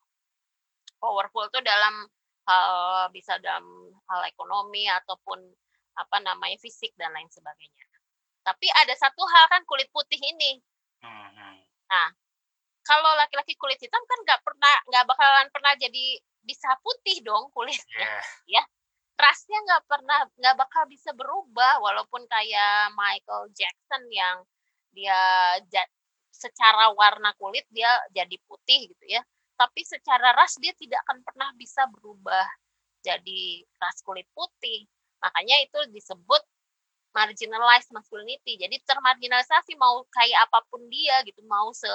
[1.03, 2.07] Powerful itu dalam
[2.47, 3.67] hal bisa dalam
[4.07, 5.43] hal ekonomi ataupun
[5.99, 7.85] apa namanya fisik dan lain sebagainya.
[8.47, 10.63] Tapi ada satu hal kan kulit putih ini.
[11.03, 12.11] hmm, hmm.
[12.83, 18.07] Kalau laki-laki kulit hitam kan nggak pernah nggak bakalan pernah jadi bisa putih dong kulitnya.
[18.47, 18.63] Ya,
[19.23, 24.43] Trustnya nggak pernah nggak bakal bisa berubah walaupun kayak Michael Jackson yang
[24.91, 25.15] dia
[26.35, 29.23] secara warna kulit dia jadi putih gitu ya.
[29.55, 32.43] Tapi secara ras dia tidak akan pernah bisa berubah
[33.07, 34.91] jadi ras kulit putih.
[35.23, 36.43] Makanya itu disebut
[37.15, 38.59] marginalized masculinity.
[38.59, 41.87] Jadi termarginalisasi mau kayak apa pun dia gitu, mau se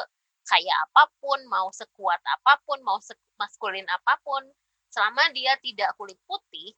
[0.47, 3.03] kayak apa pun, mau sekuat apa pun, mau
[3.35, 4.47] maskulin apa pun,
[4.87, 6.71] selama dia tidak kulit putih,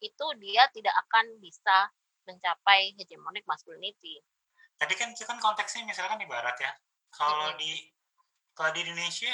[0.00, 1.92] itu dia tidak akan bisa
[2.24, 4.20] mencapai hegemonic masculinity.
[4.80, 6.72] Tadi kan itu kan konteksnya misalkan di barat ya.
[7.12, 7.90] Kalau di
[8.56, 9.32] kalau di Indonesia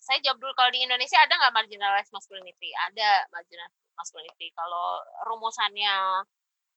[0.00, 2.72] Saya jawab dulu kalau di Indonesia ada nggak marginalized masculinity?
[2.88, 4.48] Ada marginalized masculinity.
[4.56, 6.24] Kalau rumusannya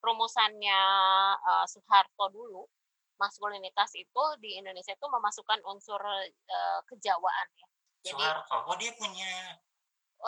[0.04, 0.82] rumusannya
[1.40, 2.68] uh, Soeharto dulu,
[3.16, 7.68] maskulinitas itu di Indonesia itu memasukkan unsur uh, kejawaan ya.
[8.12, 9.56] Jadi Soeharto, oh dia punya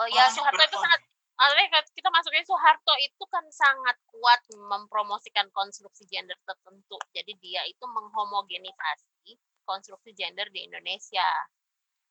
[0.00, 1.00] oh ya orangnya Soeharto itu sangat
[1.36, 6.96] Artinya kan kita masukin Soeharto itu kan sangat kuat mempromosikan konstruksi gender tertentu.
[7.12, 9.36] Jadi dia itu menghomogenisasi
[9.68, 11.28] konstruksi gender di Indonesia.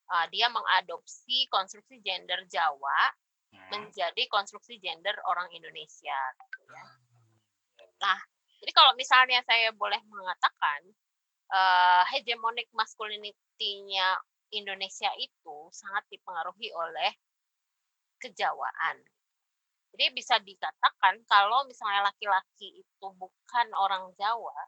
[0.06, 3.10] Uh, dia mengadopsi konstruksi gender Jawa
[3.56, 3.88] Hmm.
[3.88, 6.20] menjadi konstruksi gender orang Indonesia.
[6.36, 6.84] gitu ya.
[8.04, 8.20] Hmm.
[8.62, 10.82] Jadi kalau misalnya saya boleh mengatakan
[11.54, 14.20] uh, hegemonic masculinity-nya
[14.52, 17.12] Indonesia itu sangat dipengaruhi oleh
[18.20, 19.06] kejawaan.
[19.96, 24.68] Jadi bisa dikatakan kalau misalnya laki-laki itu bukan orang Jawa,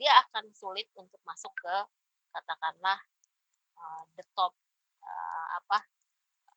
[0.00, 1.76] dia akan sulit untuk masuk ke
[2.32, 2.96] katakanlah
[3.76, 4.56] uh, the top
[5.04, 5.84] uh, apa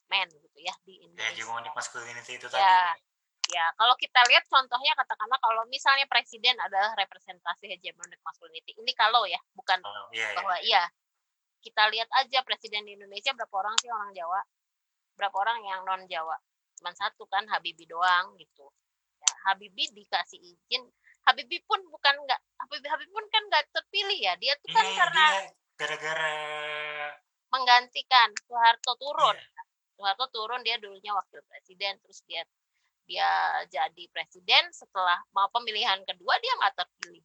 [0.08, 1.28] men gitu ya di Ya, Indonesia.
[1.36, 3.04] hegemonic masculinity itu Ya, tadi.
[3.51, 8.73] Ya, kalau kita lihat contohnya katakanlah kalau misalnya presiden adalah representasi hegemonic masculinity.
[8.80, 10.38] Ini kalau ya, bukan Oh, iya, iya.
[10.39, 10.84] bahwa iya.
[11.60, 14.39] Kita lihat aja presiden di Indonesia berapa orang sih orang Jawa?
[15.19, 16.38] Berapa orang yang non Jawa?
[16.80, 18.68] Cuman satu kan Habibie doang gitu.
[19.20, 20.84] Ya, Habibie dikasih izin.
[21.26, 24.34] Habibie pun bukan nggak Habibie, Habibie pun kan nggak terpilih ya.
[24.38, 25.26] Dia tuh kan Iya, karena
[25.76, 26.36] gara-gara
[27.52, 29.38] menggantikan Soeharto turun.
[29.38, 29.62] Iya.
[29.96, 32.44] Soeharto turun dia dulunya wakil presiden terus dia
[33.06, 33.30] dia
[33.70, 37.22] jadi presiden setelah mau pemilihan kedua dia nggak terpilih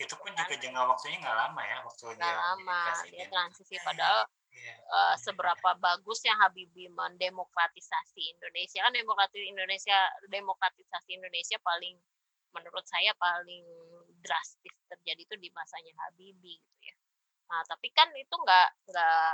[0.00, 4.24] itu pun juga jangka waktunya nggak lama ya waktu nggak dia lama dia transisi padahal
[4.60, 8.84] eh, seberapa bagusnya Habibie mendemokratisasi Indonesia.
[8.84, 11.96] Kan demokrasi Indonesia demokratisasi Indonesia paling
[12.52, 13.64] menurut saya paling
[14.20, 16.96] drastis terjadi itu di masanya Habibie gitu ya.
[17.48, 19.32] Nah tapi kan itu nggak nggak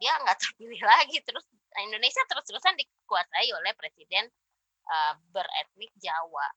[0.00, 1.18] dia nggak terpilih lagi.
[1.20, 1.44] Terus
[1.78, 4.26] Indonesia terus-terusan dikuasai oleh presiden
[4.88, 6.48] eh, beretnik Jawa.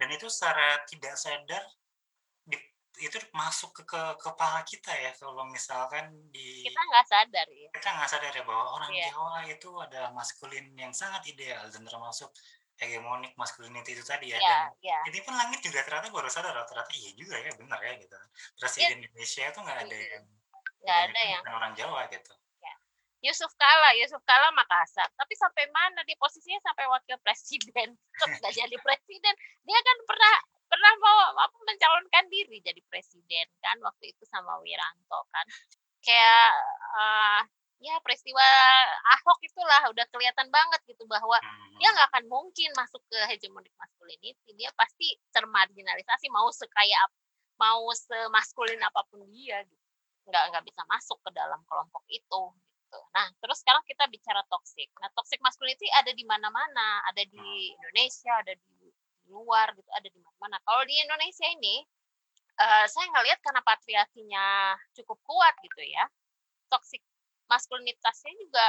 [0.00, 1.64] Dan itu secara tidak sadar
[2.96, 7.88] itu masuk ke, ke kepala kita ya kalau misalkan di kita nggak sadar ya kita
[7.92, 9.12] nggak sadar ya bahwa orang Iya.
[9.12, 12.32] Jawa itu adalah maskulin yang sangat ideal dan termasuk
[12.76, 16.56] hegemonik masculinity itu tadi ya, ya dan ya ini pun langit juga ternyata baru sadar
[16.68, 18.16] ternyata iya juga ya benar ya gitu
[18.60, 20.12] presiden Indonesia itu nggak ada Mm-mm.
[20.12, 20.24] yang
[20.84, 22.32] nggak ada yang orang Jawa gitu
[23.24, 25.08] Yusuf Kala, Yusuf Kala Makassar.
[25.18, 27.96] Tapi sampai mana dia posisinya sampai wakil presiden,
[28.38, 29.34] nggak jadi presiden.
[29.66, 30.34] Dia kan pernah
[30.76, 35.46] pernah mau apa mencalonkan diri jadi presiden kan waktu itu sama Wiranto kan.
[36.06, 36.52] Kayak
[37.00, 37.40] eh,
[37.80, 38.44] ya peristiwa
[39.16, 41.80] Ahok itulah udah kelihatan banget gitu bahwa Hmm.
[41.80, 44.52] dia nggak akan mungkin masuk ke hegemonic masculinity.
[44.52, 47.00] Dia pasti termarginalisasi mau sekaya
[47.56, 49.84] mau semaskulin apa pun dia gitu.
[50.28, 52.42] Nggak nggak bisa masuk ke dalam kelompok itu
[52.86, 53.00] gitu.
[53.16, 54.88] Nah, terus sekarang kita bicara toxic.
[55.02, 58.75] Nah, toxic masculinity ada di mana-mana, ada di Indonesia, ada di
[59.30, 60.56] luar gitu, ada di mana-mana.
[60.62, 61.82] Kalau di Indonesia ini
[62.60, 64.46] eh, saya ngelihat karena patriarkinya
[64.96, 66.04] cukup kuat gitu ya.
[66.72, 67.02] Toxic
[67.46, 68.66] maskulinitasnya juga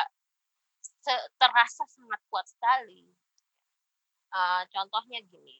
[1.39, 3.07] terasa sangat kuat sekali.
[4.27, 5.55] Eh, contohnya gini,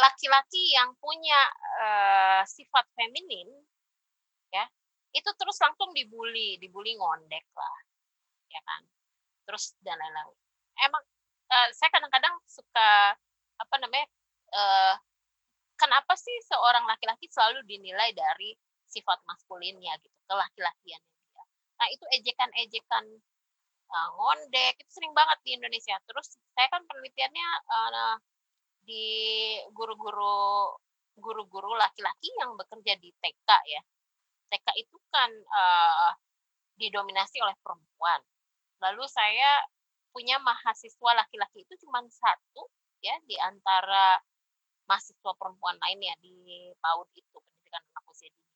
[0.00, 1.40] laki-laki yang punya
[1.84, 3.48] eh, sifat feminin,
[4.48, 4.64] ya,
[5.12, 7.78] itu terus langsung dibully, dibully ngondek lah,
[8.48, 8.82] ya kan.
[9.44, 10.36] Terus dan lain-lain.
[10.80, 11.04] Emang
[11.52, 13.14] eh, saya kadang-kadang suka
[13.58, 14.06] apa namanya
[14.52, 14.96] eh,
[16.14, 18.54] sih seorang laki-laki selalu dinilai dari
[18.86, 21.44] sifat maskulinnya gitu, kelaki-lakiannya dia.
[21.80, 23.04] Nah, itu ejekan-ejekan
[23.90, 25.96] uh, ngondek itu sering banget di Indonesia.
[26.04, 28.16] Terus saya kan penelitiannya uh,
[28.84, 29.06] di
[29.72, 30.76] guru-guru
[31.16, 33.82] guru-guru laki-laki yang bekerja di TK ya.
[34.52, 36.12] TK itu kan uh,
[36.76, 38.20] didominasi oleh perempuan.
[38.84, 39.64] Lalu saya
[40.12, 42.68] punya mahasiswa laki-laki itu cuma satu
[43.02, 44.16] ya di antara
[44.86, 48.52] mahasiswa perempuan lainnya di PAUD itu pendidikan anak usia dini.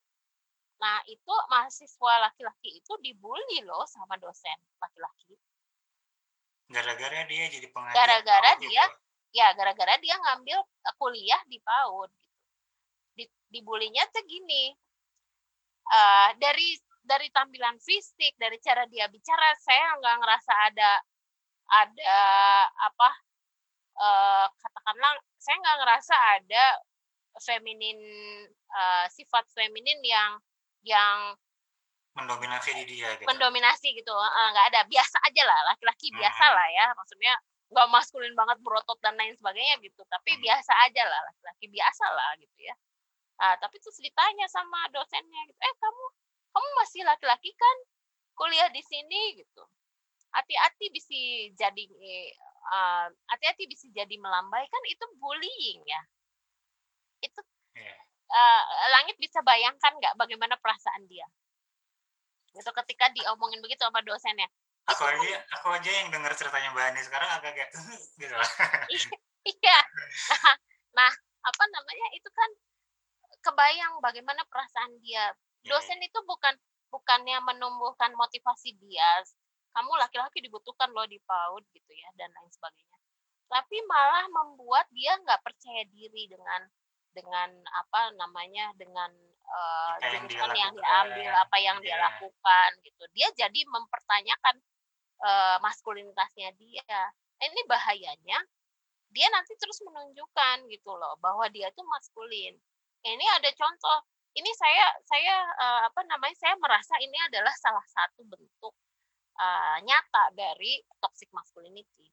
[0.79, 5.35] Nah itu mahasiswa laki-laki itu dibully loh sama dosen laki-laki.
[6.67, 7.95] Gara-gara dia jadi pengajar.
[7.95, 8.85] Gara-gara dia,
[9.31, 10.59] ya gara-gara dia ngambil
[10.99, 12.11] kuliah di PAUD.
[12.11, 12.35] Gitu.
[13.17, 14.75] Di, dibulinya tuh gini,
[15.89, 16.75] uh, dari
[17.07, 20.91] dari tampilan fisik, dari cara dia bicara, saya nggak ngerasa ada
[21.67, 22.19] ada
[22.71, 23.11] apa
[23.97, 26.65] uh, katakanlah saya nggak ngerasa ada
[27.41, 28.01] feminin
[28.73, 30.41] uh, sifat feminin yang
[30.87, 31.37] yang
[32.17, 33.29] mendominasi di dia gitu.
[33.29, 34.13] mendominasi gitu.
[34.13, 34.81] Nggak uh, ada.
[34.89, 36.17] Biasa aja lah laki-laki hmm.
[36.17, 36.87] biasa lah ya.
[36.97, 37.35] Maksudnya
[37.67, 40.01] nggak maskulin banget berotot dan lain sebagainya gitu.
[40.09, 40.41] Tapi hmm.
[40.41, 42.75] biasa aja lah laki-laki biasa lah gitu ya.
[43.37, 46.05] Nah, tapi terus ditanya sama dosennya gitu eh kamu
[46.57, 47.77] kamu masih laki-laki kan?
[48.33, 49.37] Kuliah di sini?
[49.37, 49.63] Gitu.
[50.33, 51.21] Hati-hati bisa
[51.53, 51.85] jadi
[52.70, 56.02] uh, hati-hati bisa jadi melambai kan itu bullying ya
[57.22, 57.40] itu
[57.79, 57.94] yeah.
[57.94, 57.96] Iya.
[58.33, 61.26] uh, langit bisa bayangkan nggak bagaimana perasaan dia
[62.57, 64.48] itu ketika diomongin begitu sama dosennya
[64.88, 67.70] aku aja aku aja yang dengar ceritanya mbak Ani sekarang agak kayak
[68.20, 68.35] gitu
[69.44, 69.79] iya
[70.33, 70.55] nah,
[71.05, 71.12] nah
[71.46, 72.50] apa namanya itu kan
[73.44, 75.83] kebayang bagaimana perasaan dia Iya, iya.
[75.83, 76.55] dosen itu bukan
[76.94, 79.11] bukannya menumbuhkan motivasi dia
[79.77, 82.97] kamu laki-laki dibutuhkan loh di PAUD gitu ya dan lain sebagainya.
[83.47, 86.65] Tapi malah membuat dia nggak percaya diri dengan
[87.12, 89.12] dengan apa namanya dengan
[89.45, 91.85] uh, jurusan yang, yang diambil apa yang yeah.
[91.85, 93.05] dia lakukan gitu.
[93.12, 94.57] Dia jadi mempertanyakan
[95.21, 96.97] uh, maskulinitasnya dia.
[97.37, 98.41] Nah, ini bahayanya
[99.12, 102.57] dia nanti terus menunjukkan gitu loh bahwa dia tuh maskulin.
[103.05, 103.99] Ini ada contoh
[104.37, 108.73] ini saya saya uh, apa namanya saya merasa ini adalah salah satu bentuk
[109.37, 112.09] uh, nyata dari toxic masculinity.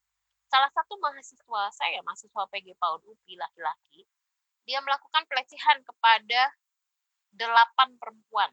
[0.47, 4.05] Salah satu mahasiswa saya, mahasiswa PG PAUD UPI laki-laki,
[4.63, 6.53] dia melakukan pelecehan kepada
[7.33, 8.51] delapan perempuan.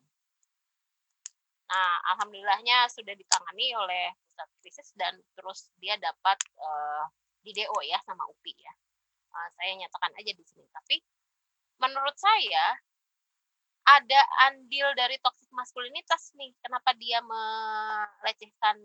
[1.70, 7.04] Nah, alhamdulillahnya sudah ditangani oleh pusat krisis dan terus dia dapat uh,
[7.44, 8.74] di DO ya sama UPI ya.
[9.30, 10.66] Uh, saya nyatakan aja di sini.
[10.72, 10.96] Tapi
[11.78, 12.80] menurut saya
[13.98, 16.54] ada andil dari toxic maskulinitas nih.
[16.62, 18.76] Kenapa dia melecehkan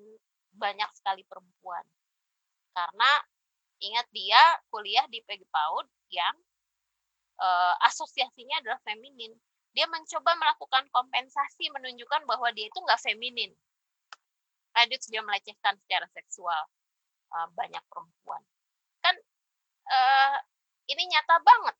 [0.55, 1.85] banyak sekali perempuan?
[2.73, 3.11] Karena
[3.83, 4.41] ingat dia
[4.71, 6.35] kuliah di PG PAUD yang
[7.39, 9.35] uh, asosiasinya adalah feminin.
[9.75, 13.51] Dia mencoba melakukan kompensasi menunjukkan bahwa dia itu nggak feminin.
[14.75, 16.61] Lanjut dia melecehkan secara seksual
[17.35, 18.43] uh, banyak perempuan.
[19.03, 19.15] Kan
[19.87, 20.37] uh,
[20.87, 21.75] ini nyata banget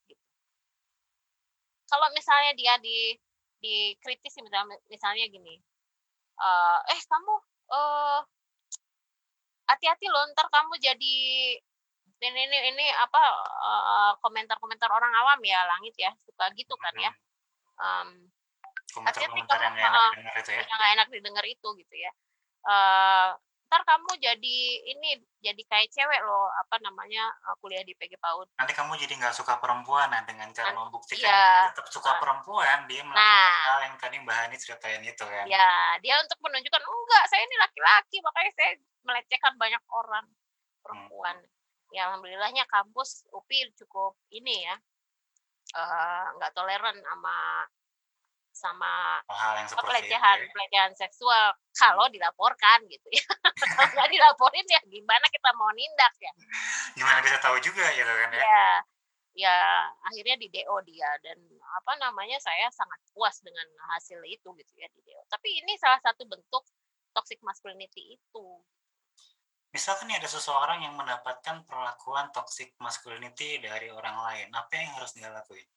[1.95, 3.15] kalau misalnya dia di
[3.63, 5.55] dikritisi misalnya misalnya gini
[6.43, 7.34] uh, eh kamu
[7.71, 8.19] uh,
[9.71, 11.15] hati-hati loh ntar kamu jadi
[12.25, 13.21] ini ini ini apa
[14.19, 17.12] komentar-komentar uh, orang awam ya langit ya suka gitu kan ya.
[17.79, 18.10] Um,
[19.03, 20.63] hati-hati kamu yang gak enak didengar itu ya.
[20.95, 22.12] enak didengar itu gitu ya.
[22.65, 23.29] Uh,
[23.65, 24.58] ntar kamu jadi
[24.93, 28.47] ini jadi kayak cewek loh apa namanya uh, kuliah di PG PAUD.
[28.62, 32.19] Nanti kamu jadi nggak suka perempuan nah dengan cara nah, membuktikan ya, tetap suka nah,
[32.21, 35.45] perempuan dia melakukan nah, hal yang tadi Mbak Hani ceritain itu kan?
[35.49, 38.71] Ya dia untuk menunjukkan enggak saya ini laki-laki makanya saya
[39.06, 40.25] melecehkan banyak orang
[40.86, 41.38] perempuan.
[41.41, 41.54] Hmm.
[41.93, 44.75] ya alhamdulillahnya kampus UPI cukup ini ya
[46.36, 47.63] nggak uh, toleran sama
[48.55, 50.53] sama hal yang seperti pelecehan itu, ya?
[50.55, 52.15] pelecehan seksual kalau hmm.
[52.15, 53.27] dilaporkan gitu ya
[53.75, 56.33] kalau nggak dilaporin ya gimana kita mau nindak ya
[56.95, 58.67] gimana bisa tahu juga gitu kan ya ya,
[59.35, 59.57] ya
[60.07, 61.37] akhirnya di DO dia dan
[61.75, 65.99] apa namanya saya sangat puas dengan hasil itu gitu ya di DO tapi ini salah
[65.99, 66.63] satu bentuk
[67.11, 68.47] toxic masculinity itu
[69.75, 75.27] misalkan ada seseorang yang mendapatkan perlakuan toxic masculinity dari orang lain apa yang harus dia
[75.27, 75.67] lakuin.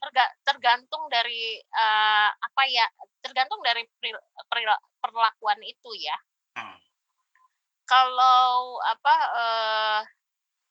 [0.00, 2.88] Terga, tergantung dari uh, apa ya
[3.20, 3.84] tergantung dari
[4.98, 6.16] perlakuan itu ya
[6.56, 6.78] hmm.
[7.84, 10.00] kalau apa uh,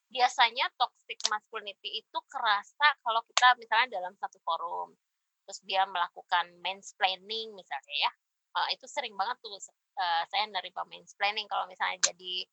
[0.09, 4.97] biasanya toxic masculinity itu kerasa kalau kita misalnya dalam satu forum
[5.45, 8.11] terus dia melakukan mansplaining misalnya ya
[8.57, 12.49] uh, itu sering banget tuh uh, saya nerima mansplaining kalau misalnya jadi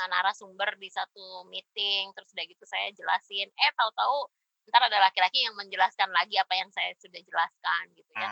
[0.00, 4.28] uh, narasumber di satu meeting terus udah gitu saya jelasin eh tahu-tahu
[4.66, 8.28] ntar ada laki-laki yang menjelaskan lagi apa yang saya sudah jelaskan gitu ya.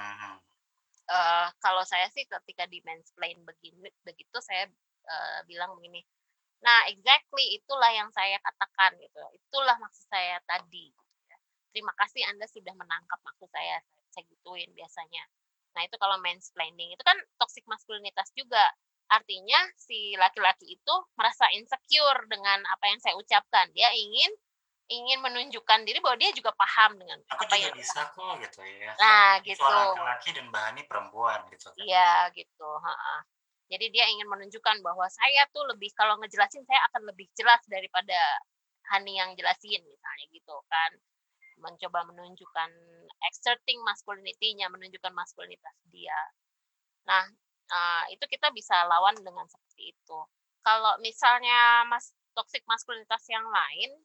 [1.05, 4.67] Uh, kalau saya sih ketika di mansplain begini begitu saya
[5.05, 6.01] uh, bilang begini.
[6.65, 9.21] Nah, exactly itulah yang saya katakan gitu.
[9.37, 10.89] Itulah maksud saya tadi.
[10.89, 11.37] gitu ya.
[11.77, 13.85] Terima kasih Anda sudah menangkap maksud saya.
[14.09, 15.29] Saya gituin biasanya.
[15.77, 18.65] Nah, itu kalau mansplaining itu kan toxic maskulinitas juga.
[19.13, 23.69] Artinya si laki-laki itu merasa insecure dengan apa yang saya ucapkan.
[23.77, 24.33] Dia ingin
[24.89, 28.61] ingin menunjukkan diri bahwa dia juga paham dengan Aku apa juga yang bisa kok gitu
[28.61, 28.93] ya.
[29.01, 29.65] Nah, Tapi gitu.
[29.65, 31.81] Laki-laki dan Bahani perempuan gitu kan.
[31.81, 33.21] Iya, gitu, heeh.
[33.73, 38.19] Jadi dia ingin menunjukkan bahwa saya tuh lebih kalau ngejelasin saya akan lebih jelas daripada
[38.93, 40.93] Hani yang jelasin misalnya gitu kan.
[41.57, 42.71] Mencoba menunjukkan
[43.33, 46.19] exerting masculinity-nya, menunjukkan maskulinitas dia.
[47.09, 47.25] Nah,
[47.73, 50.19] uh, itu kita bisa lawan dengan seperti itu.
[50.61, 53.97] Kalau misalnya mas toxic maskulinitas yang lain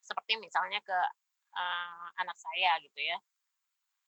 [0.00, 0.98] seperti misalnya ke
[1.54, 3.18] uh, anak saya gitu ya.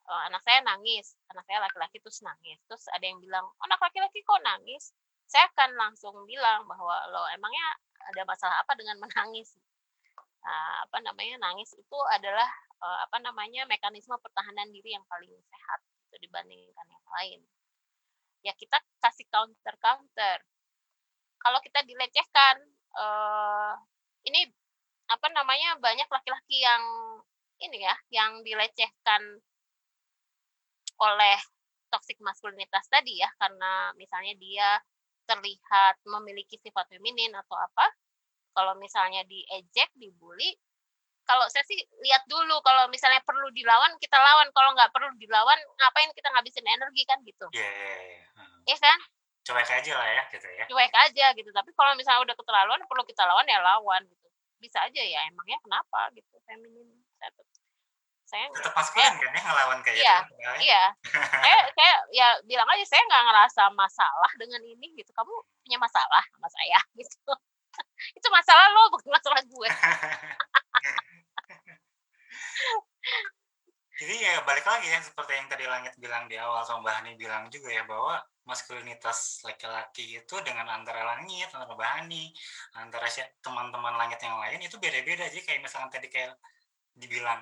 [0.02, 2.59] Uh, anak saya nangis, anak saya laki-laki terus nangis.
[2.66, 4.90] Terus ada yang bilang, "Oh, anak laki-laki kok nangis?"
[5.31, 7.78] Saya akan langsung bilang bahwa lo emangnya
[8.12, 9.57] ada masalah apa dengan menangis?
[10.42, 11.38] Nah, apa namanya?
[11.38, 12.50] Nangis itu adalah
[12.83, 13.64] uh, apa namanya?
[13.70, 17.40] mekanisme pertahanan diri yang paling sehat gitu, dibandingkan yang lain.
[18.42, 20.42] Ya kita kasih counter-counter.
[21.38, 22.59] Kalau kita dilecehkan,
[22.98, 23.74] uh,
[24.26, 24.50] ini
[25.12, 26.83] apa namanya banyak laki-laki yang
[27.61, 29.22] ini ya yang dilecehkan
[30.98, 31.38] oleh
[31.92, 34.81] toxic maskulinitas tadi ya karena misalnya dia
[35.29, 37.87] terlihat memiliki sifat feminin atau apa
[38.57, 40.57] kalau misalnya diejek dibully
[41.22, 45.59] kalau saya sih lihat dulu kalau misalnya perlu dilawan kita lawan kalau nggak perlu dilawan
[45.79, 48.27] ngapain kita ngabisin energi kan gitu Iya, iya, iya.
[48.37, 48.61] Hmm.
[48.66, 48.98] ya kan
[49.42, 50.64] Cuek aja lah ya gitu ya.
[50.70, 54.22] cuek aja gitu tapi kalau misalnya udah keterlaluan perlu kita lawan ya lawan gitu
[54.62, 56.87] bisa aja ya emangnya kenapa gitu feminin
[57.18, 57.44] saya tuh
[58.25, 60.35] saya Tetap maskulin kan ya ngelawan kayak Iya, gitu.
[60.40, 60.51] ya.
[60.62, 60.83] iya
[61.42, 65.35] saya saya ya bilang aja saya nggak ngerasa masalah dengan ini gitu kamu
[65.66, 67.35] punya masalah sama saya gitu
[68.14, 69.68] itu masalah lo bukan masalah gue
[73.92, 77.11] Jadi ya balik lagi ya seperti yang tadi Langit bilang di awal sama Mbak Hani
[77.14, 82.35] bilang juga ya bahwa maskulinitas laki-laki itu dengan antara Langit, antara Mbak Hani,
[82.74, 83.07] antara
[83.38, 85.31] teman-teman Langit yang lain itu beda-beda.
[85.31, 86.35] Jadi kayak misalkan tadi kayak
[86.98, 87.38] dibilang,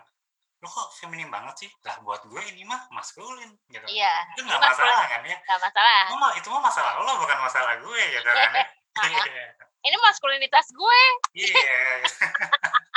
[0.60, 1.70] lo kok feminim banget sih?
[1.88, 3.86] Lah buat gue ini mah maskulin gitu.
[3.88, 5.36] iya Itu nggak masalah masalah kan ya?
[5.40, 8.66] nggak masalah Itu mah, itu mah masalah lo bukan masalah gue gitu kan ya.
[9.00, 9.22] Iya.
[9.86, 11.00] ini maskulinitas gue
[11.32, 12.10] Iya.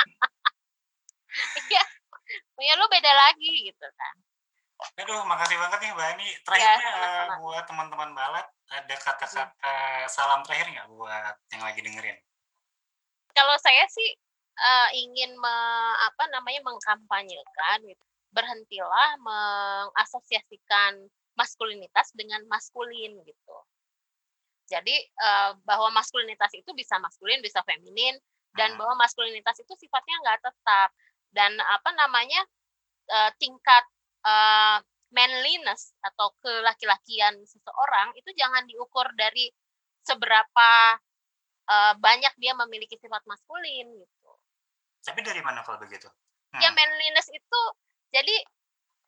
[1.72, 1.82] iya
[2.54, 4.14] punya lo beda lagi gitu kan
[5.00, 6.24] Aduh, makasih banget nih Mbak Ani.
[6.24, 7.34] Iya, Terakhirnya eh, sama-sama.
[7.42, 9.74] buat teman-teman balat, ada kata-kata
[10.08, 12.18] salam terakhir nggak buat yang lagi dengerin?
[13.34, 14.10] kalau saya sih
[14.54, 15.54] eh, ingin me,
[16.06, 18.04] apa namanya mengkampanyekan gitu.
[18.30, 23.56] berhentilah mengasosiasikan maskulinitas dengan maskulin gitu.
[24.70, 28.14] Jadi eh, bahwa maskulinitas itu bisa maskulin, bisa feminin,
[28.54, 28.78] dan Hmm.
[28.78, 30.88] bahwa maskulinitas itu sifatnya nggak tetap.
[31.34, 32.40] Dan apa namanya
[33.10, 33.84] eh, tingkat
[34.24, 34.78] eh,
[35.14, 39.48] manliness atau kelaki-lakian seseorang itu jangan diukur dari
[40.04, 40.98] seberapa
[41.70, 44.32] eh, banyak dia memiliki sifat maskulin gitu.
[45.04, 46.08] Tapi dari mana kalau begitu?
[46.60, 46.76] Ya Hmm.
[46.78, 47.60] manliness itu
[48.14, 48.34] jadi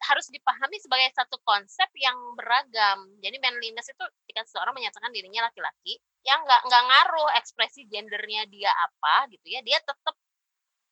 [0.04, 3.16] harus dipahami sebagai satu konsep yang beragam.
[3.24, 8.70] Jadi manliness itu ketika seseorang menyatakan dirinya laki-laki, yang nggak nggak ngaruh ekspresi gendernya dia
[8.70, 10.16] apa gitu ya, dia tetap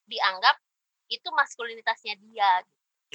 [0.08, 0.56] dianggap
[1.12, 2.64] itu maskulinitasnya dia.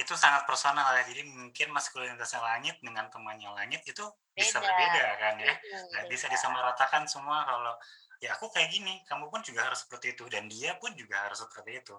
[0.00, 1.04] Itu sangat personal ya.
[1.04, 4.64] Jadi mungkin maskulinitasnya langit dengan temannya langit itu bisa Beda.
[4.64, 5.52] berbeda kan ya.
[5.52, 7.76] Mm, Nggak bisa disamaratakan semua kalau
[8.20, 11.40] ya aku kayak gini, kamu pun juga harus seperti itu dan dia pun juga harus
[11.40, 11.96] seperti itu.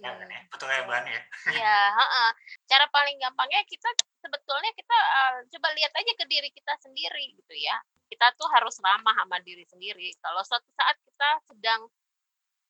[0.00, 0.40] Ya kan ya?
[0.48, 1.22] Betul ya Ani ya?
[1.52, 2.30] Iya, heeh.
[2.68, 3.88] Cara paling gampangnya kita
[4.20, 7.76] sebetulnya kita uh, coba lihat aja ke diri kita sendiri gitu ya.
[8.08, 10.12] Kita tuh harus ramah sama diri sendiri.
[10.20, 11.88] Kalau suatu saat kita sedang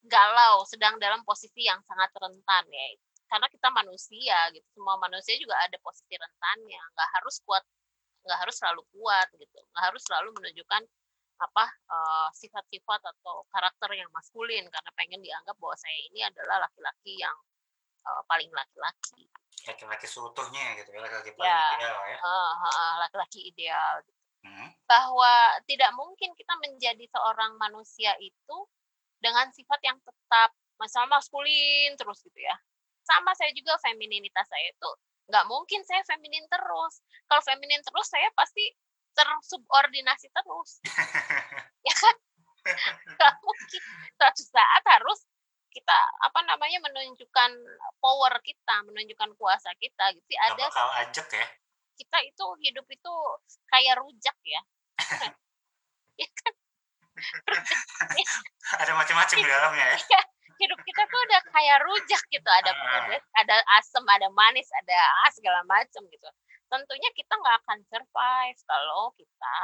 [0.05, 2.87] galau, sedang dalam posisi yang sangat rentan ya.
[3.31, 4.67] Karena kita manusia gitu.
[4.75, 6.83] Semua manusia juga ada posisi rentannya.
[6.99, 7.63] Nggak harus kuat,
[8.27, 9.59] nggak harus selalu kuat gitu.
[9.71, 10.83] Nggak harus selalu menunjukkan
[11.41, 17.17] apa eh, sifat-sifat atau karakter yang maskulin karena pengen dianggap bahwa saya ini adalah laki-laki
[17.17, 17.33] yang
[18.05, 19.25] eh, paling laki-laki.
[19.65, 21.65] Laki-laki seutuhnya gitu ya, laki-laki paling Ya.
[21.79, 22.19] ideal ya.
[22.19, 23.95] Eh, laki-laki ideal.
[24.41, 24.69] Hmm.
[24.89, 25.33] Bahwa
[25.69, 28.57] tidak mungkin kita menjadi seorang manusia itu
[29.21, 30.51] dengan sifat yang tetap,
[30.81, 32.57] misalnya maskulin terus gitu ya.
[33.11, 34.91] Sama saya juga femininitas saya itu
[35.31, 37.03] nggak mungkin saya feminin terus.
[37.27, 38.63] Kalau feminin terus saya pasti
[39.15, 40.83] tersubordinasi terus.
[41.87, 42.17] ya kan?
[43.15, 43.81] Nggak mungkin.
[44.19, 45.27] Suatu saat harus
[45.71, 47.51] kita apa namanya menunjukkan
[48.03, 50.27] power kita, menunjukkan kuasa kita gitu.
[50.35, 51.47] Gak Ada bakal ajak ya.
[51.95, 53.15] kita itu hidup itu
[53.71, 54.63] kayak rujak ya.
[56.23, 56.55] ya kan?
[58.83, 60.21] Ada macam-macam di dalamnya ya.
[60.61, 62.45] Hidup kita tuh udah kayak rujak gitu.
[62.45, 62.81] Ada Ah.
[63.09, 66.29] pedas, ada asam, ada manis, ada ah, segala macam gitu.
[66.69, 69.57] Tentunya kita nggak akan survive kalau kita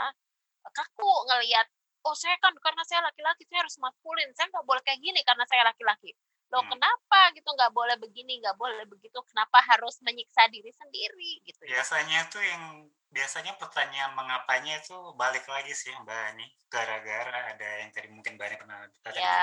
[0.66, 1.66] kaku ngelihat
[2.02, 5.46] oh saya kan karena saya laki-laki saya harus maskulin saya nggak boleh kayak gini karena
[5.46, 6.10] saya laki-laki
[6.50, 6.70] loh Hmm.
[6.74, 11.82] kenapa gitu nggak boleh begini nggak boleh begitu kenapa harus menyiksa diri sendiri gitu ya
[11.82, 12.86] Biasanya tuh yang
[13.16, 16.46] biasanya pertanyaan mengapanya itu balik lagi sih Mbak Ani.
[16.68, 19.40] Gara-gara ada yang tadi mungkin Mbak Ani pernah tadi ya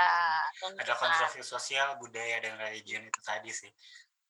[0.77, 3.73] ada konstruksi sosial, budaya dan religion itu tadi sih.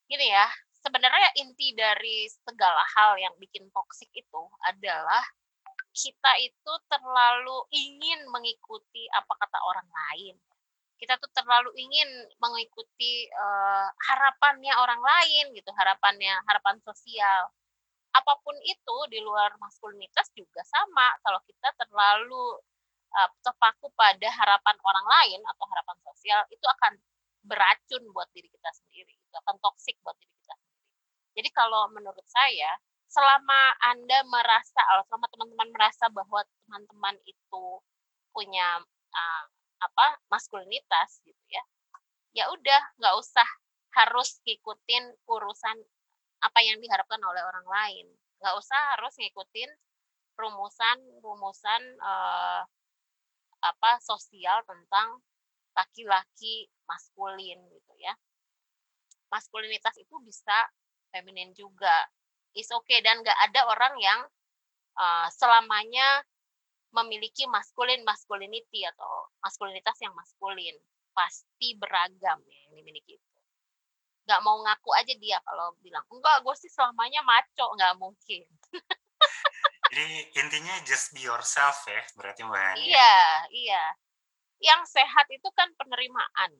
[0.03, 0.45] gini ya
[0.83, 5.23] sebenarnya inti dari segala hal yang bikin toksik itu adalah
[5.95, 10.35] kita itu terlalu ingin mengikuti apa kata orang lain
[10.99, 17.47] kita tuh terlalu ingin mengikuti eh, harapannya orang lain gitu harapannya harapan sosial
[18.13, 21.17] apa pun itu di luar maskulinitas juga sama.
[21.25, 22.61] Kalau kita terlalu
[23.17, 26.93] eh, terpaku pada harapan orang lain atau harapan sosial itu akan
[27.43, 30.87] beracun buat diri kita sendiri itu akan toksik buat diri kita sendiri.
[31.41, 32.77] Jadi kalau menurut saya
[33.09, 37.65] selama anda merasa atau selama teman-teman merasa bahwa teman-teman itu
[38.33, 38.81] punya
[39.13, 39.43] uh,
[39.77, 41.61] apa maskulinitas gitu ya
[42.33, 43.45] ya udah nggak usah
[43.93, 45.77] harus ngikutin urusan
[46.43, 48.05] apa yang diharapkan oleh orang lain.
[48.43, 49.71] Nggak usah harus ngikutin
[50.35, 52.61] rumusan rumusan uh,
[53.63, 55.23] apa sosial tentang
[55.73, 58.13] laki-laki maskulin gitu ya.
[59.31, 60.67] Maskulinitas itu bisa
[61.09, 62.05] feminin juga.
[62.53, 63.01] Is okay.
[63.01, 64.19] Dan nggak ada orang yang
[64.99, 66.21] uh, selamanya
[66.93, 70.75] memiliki maskulin masculinity atau maskulinitas yang maskulin.
[71.13, 73.17] Pasti beragam ya yang dimiliki
[74.23, 78.47] nggak mau ngaku aja dia kalau bilang enggak gue sih selamanya maco nggak mungkin.
[79.93, 80.07] Jadi
[80.41, 82.73] intinya just be yourself ya, berarti Mbak ya.
[82.81, 83.15] iya
[83.53, 83.83] iya.
[84.63, 86.51] Yang sehat itu kan penerimaan.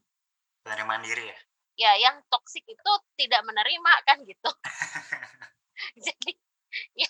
[0.61, 1.39] Penerimaan diri ya.
[1.73, 4.49] ya yang toksik itu tidak menerima kan gitu.
[6.05, 6.31] Jadi
[6.93, 7.09] ya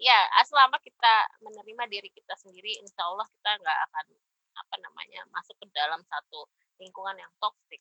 [0.00, 1.14] ya selama kita
[1.44, 4.06] menerima diri kita sendiri insya Allah kita nggak akan
[4.56, 6.48] apa namanya masuk ke dalam satu
[6.80, 7.80] lingkungan yang toksik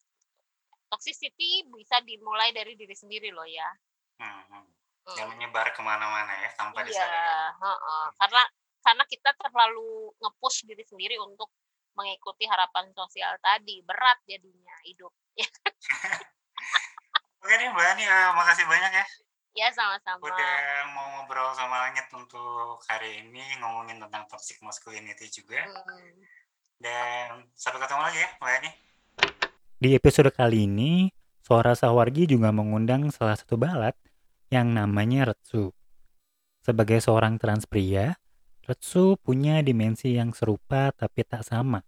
[0.88, 3.67] toxicity bisa dimulai dari diri sendiri loh ya
[4.15, 4.63] Hmm, hmm.
[5.05, 5.15] Hmm.
[5.19, 7.29] Yang menyebar ke mana-mana ya, tanpa iya disadari.
[7.61, 8.05] heeh.
[8.15, 8.43] karena
[8.79, 11.51] karena kita terlalu ngepush diri sendiri untuk
[11.93, 15.47] mengikuti harapan sosial tadi berat jadinya hidup ya
[17.39, 19.05] Oke nih Mbak Ani, eh, makasih banyak ya.
[19.53, 20.57] ya sama-sama Udah
[20.97, 25.61] mau ngobrol sama Langit untuk hari ini, ngomongin tentang toxic masculinity juga.
[25.61, 26.25] Hmm.
[26.75, 28.71] Dan sampai ketemu lagi ya Mbak Ani.
[29.76, 31.11] Di episode kali ini,
[31.43, 33.91] Suara Sawargi juga mengundang salah satu balat
[34.47, 35.76] yang namanya Retsu.
[36.63, 38.15] Sebagai seorang trans pria,
[38.63, 41.84] Retsu punya dimensi yang serupa tapi tak sama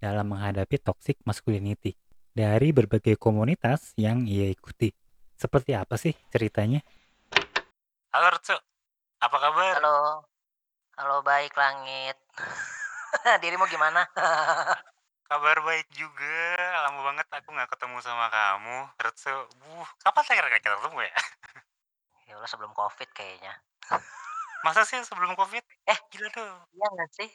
[0.00, 1.92] dalam menghadapi toxic masculinity
[2.32, 4.96] dari berbagai komunitas yang ia ikuti.
[5.36, 6.80] Seperti apa sih ceritanya?
[8.16, 8.56] Halo Rutsu,
[9.20, 9.76] apa kabar?
[9.76, 10.24] Halo,
[10.96, 12.16] halo baik langit.
[13.44, 14.08] Dirimu gimana?
[15.26, 16.38] Kabar baik juga.
[16.86, 18.78] Lama banget aku nggak ketemu sama kamu.
[19.02, 21.16] Rutsu, buh, kapan terakhir kita ketemu ya?
[22.30, 23.52] ya Allah sebelum covid kayaknya.
[24.62, 25.62] Masa sih sebelum covid?
[25.90, 25.98] Eh.
[26.14, 26.50] gila tuh.
[26.74, 27.30] Iya nggak sih?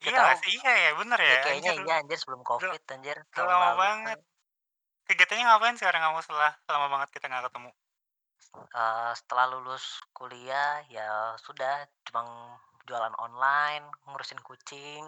[0.00, 0.24] Iya tahu.
[0.24, 0.52] nggak sih?
[0.56, 1.28] Iya ya, bener ya.
[1.28, 3.16] Ya, kayaknya Anjir, iya anjir sebelum covid anjir.
[3.20, 3.78] udah tahun lama lalu.
[3.80, 4.18] banget.
[5.06, 7.70] Kegiatannya ngapain sekarang kamu setelah lama banget kita nggak ketemu?
[8.56, 12.24] Eh, setelah lulus kuliah ya sudah cuma
[12.88, 15.04] jualan online, ngurusin kucing.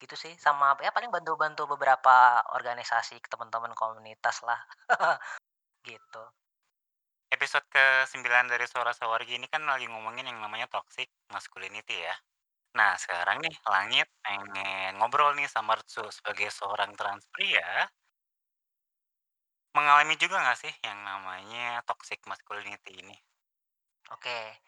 [0.00, 4.60] Gitu sih sama ya paling bantu-bantu beberapa organisasi teman-teman komunitas lah.
[5.88, 6.22] gitu.
[7.30, 12.14] Episode ke-9 dari Suara Sawargi ini kan lagi ngomongin yang namanya toxic masculinity ya.
[12.74, 17.86] Nah, sekarang nih Langit pengen ngobrol nih sama Rutsu sebagai seorang trans pria.
[19.76, 23.16] Mengalami juga nggak sih yang namanya toxic masculinity ini?
[24.10, 24.58] Oke.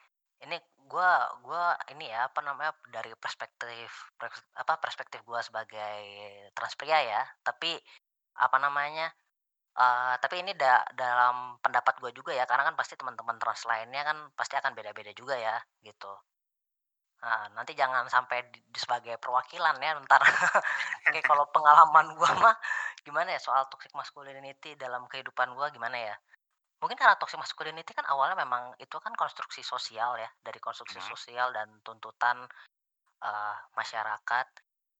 [0.44, 0.56] Ini
[0.90, 1.10] gua
[1.46, 1.64] gua
[1.94, 3.88] ini ya apa namanya dari perspektif
[4.20, 5.96] pers- apa perspektif gua sebagai
[6.56, 7.22] trans pria ya.
[7.48, 7.70] Tapi
[8.46, 9.06] apa namanya?
[9.84, 14.02] eh tapi ini da- dalam pendapat gue juga ya karena kan pasti teman-teman trans lainnya
[14.08, 15.56] kan pasti akan beda-beda juga ya
[15.88, 16.12] gitu.
[17.22, 20.22] Nah, nanti jangan sampai di, di sebagai perwakilan ya ntar.
[21.08, 22.54] Oke, kalau pengalaman gua mah
[23.06, 26.14] gimana ya soal toxic masculinity dalam kehidupan gua gimana ya?
[26.82, 31.08] Mungkin karena toxic masculinity kan awalnya memang itu kan konstruksi sosial ya, dari konstruksi Mhm.
[31.08, 32.42] sosial dan tuntutan
[33.22, 34.46] eh, masyarakat.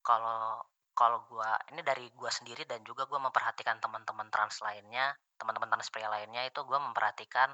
[0.07, 0.63] Kalau
[0.95, 5.11] kalau gua ini dari gua sendiri dan juga gua memperhatikan teman-teman trans lainnya,
[5.41, 7.51] teman-teman trans pria lainnya itu gua memperhatikan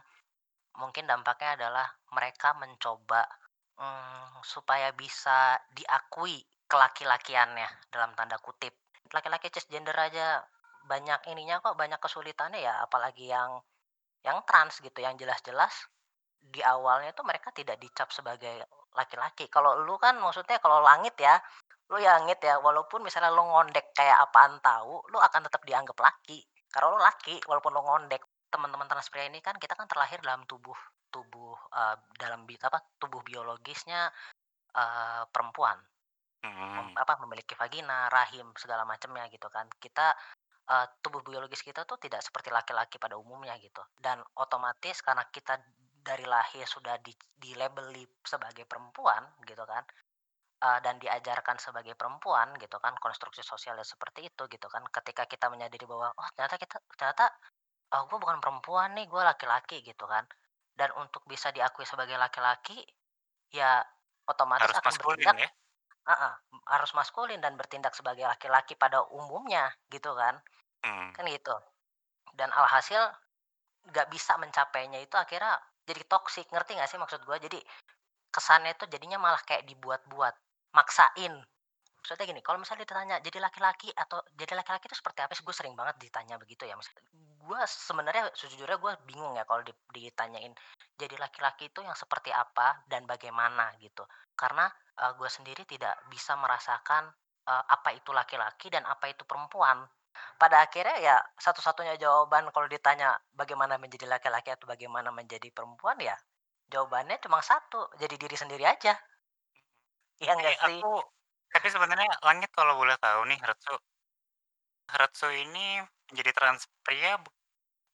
[0.78, 3.26] mungkin dampaknya adalah mereka mencoba,
[3.80, 8.74] mmm, supaya bisa diakui kelaki-lakiannya dalam tanda kutip.
[9.10, 10.44] Laki-laki cisgender aja
[10.86, 13.58] banyak ininya kok, banyak kesulitannya ya apalagi yang
[14.28, 15.74] yang trans gitu, yang jelas-jelas
[16.40, 18.64] di awalnya tuh mereka tidak dicap sebagai
[18.96, 19.46] laki-laki.
[19.52, 21.36] Kalau lu kan maksudnya kalau langit ya,
[21.92, 25.98] lu ya langit ya, walaupun misalnya lu ngondek kayak apaan tahu, lu akan tetap dianggap
[26.00, 26.44] laki.
[26.72, 28.22] Karena lu laki walaupun lu ngondek.
[28.52, 30.76] Teman-teman trans pria ini kan kita kan terlahir dalam tubuh
[31.12, 34.08] tubuh, eee, dalam bi apa, tubuh biologisnya,
[34.76, 35.78] eee, perempuan.
[36.76, 36.98] Mem Mhm.
[36.98, 39.66] apa, memiliki vagina, rahim, segala macamnya gitu kan.
[39.80, 40.12] Kita,
[40.70, 43.82] eee, tubuh biologis kita tuh tidak seperti laki-laki pada umumnya gitu.
[43.98, 45.54] Dan otomatis karena kita
[46.08, 49.84] dari lahir sudah di dilabeli sebagai perempuan gitu kan,
[50.64, 54.82] eee, dan diajarkan sebagai perempuan gitu kan, konstruksi sosialnya seperti itu gitu kan.
[54.96, 57.26] Ketika kita menyadari bahwa, "Oh ternyata kita ternyata,
[57.94, 60.24] eee, gue bukan perempuan nih, gue laki-laki," gitu kan.
[60.78, 62.84] Dan untuk bisa diakui sebagai laki-laki,
[63.54, 63.82] ya
[64.30, 65.48] otomatis Harus akan maskulin bertindak ya?
[66.10, 66.34] heeh,
[66.72, 69.64] harus maskulin dan bertindak sebagai laki-laki pada umumnya
[69.94, 70.40] gitu kan.
[70.84, 71.10] Mhm.
[71.16, 71.54] Kan gitu.
[72.36, 73.00] Dan alhasil
[73.90, 75.56] nggak bisa mencapainya itu akhirnya
[75.88, 77.38] jadi toksik, ngerti nggak sih maksud gua?
[77.40, 77.58] Jadi
[78.34, 80.34] kesannya itu jadinya malah kayak dibuat-buat,
[80.76, 81.34] maksain.
[82.02, 85.44] Maksudnya gini, kalau misalnya ditanya jadi laki-laki atau jadi laki-laki itu seperti apa sih?
[85.46, 86.88] Gue sering banget ditanya begitu ya, Mas.
[87.42, 90.54] Gue sebenarnya sejujurnya gue bingung ya kalau di ditanyain
[90.98, 94.04] jadi laki-laki itu yang seperti apa dan bagaimana gitu.
[94.38, 94.68] Karena,
[95.00, 97.10] eee, gue sendiri tidak bisa merasakan,
[97.48, 99.84] eee, apa itu laki-laki dan apa itu perempuan.
[100.38, 106.16] Pada akhirnya ya satu-satunya jawaban kalau ditanya bagaimana menjadi laki-laki atau bagaimana menjadi perempuan ya,
[106.72, 108.94] jawabannya cuma satu, jadi diri sendiri aja.
[110.22, 110.78] Iya Tapi nggak sih?
[110.82, 110.92] aku
[111.48, 113.74] tapi sebenarnya Langit kalau boleh tahu nih Retsu
[114.88, 117.20] Retsu ini menjadi trans pria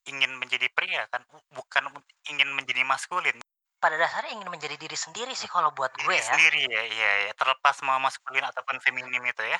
[0.07, 1.25] ingin menjadi pria kan?
[1.27, 1.85] Bu bukan
[2.31, 3.37] ingin menjadi maskulin.
[3.83, 6.25] Pada dasarnya ingin menjadi diri sendiri sih kalau buat gue Diri ya.
[6.25, 9.59] sendiri ya, iya iya, terlepas mau maskulin ataupun feminim itu ya?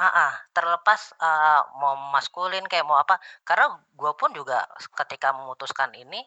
[0.00, 3.16] Heeh, terlepas, eee, mau maskulin kayak mau apa,
[3.48, 3.66] karena
[4.00, 4.58] gue pun juga
[5.04, 6.20] ketika memutuskan ini,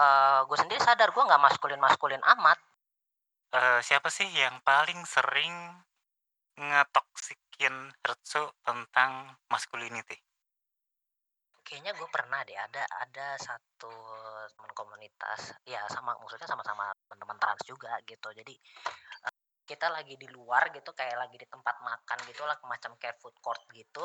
[0.00, 2.58] eee, gue sendiri sadar gue nggak maskulin-maskulin amat.
[3.54, 5.54] Eee, siapa sih yang paling sering
[6.58, 9.12] ngetoksikin Retsu tentang
[9.52, 10.18] masculinity?
[11.64, 13.88] Kayaknya gue pernah deh ada ada satu
[14.52, 18.28] teman komunitas, ya sama maksudnya sama-sama teman-teman trans juga gitu.
[18.36, 18.52] Jadi,
[19.68, 23.60] kita lagi di luar gitu, kayak lagi di tempat makan gitulah, macam kayak food court
[23.72, 24.04] gitu.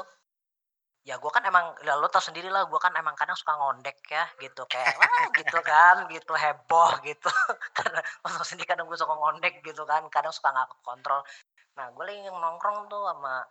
[1.08, 4.26] Ya gue kan emang ya lu tahu sendirilah gue kan emang kadang suka ngondek ya
[4.44, 7.30] gitu, kayak, "Wah!" gitu kan, gitu, heboh gitu.
[7.78, 11.22] Karena lu tahu sendiri kadang gue suka ngondek gitu kan, kadang suka nggak kekontrol.
[11.80, 13.44] Nah, gue lagi nongkrong tuh sama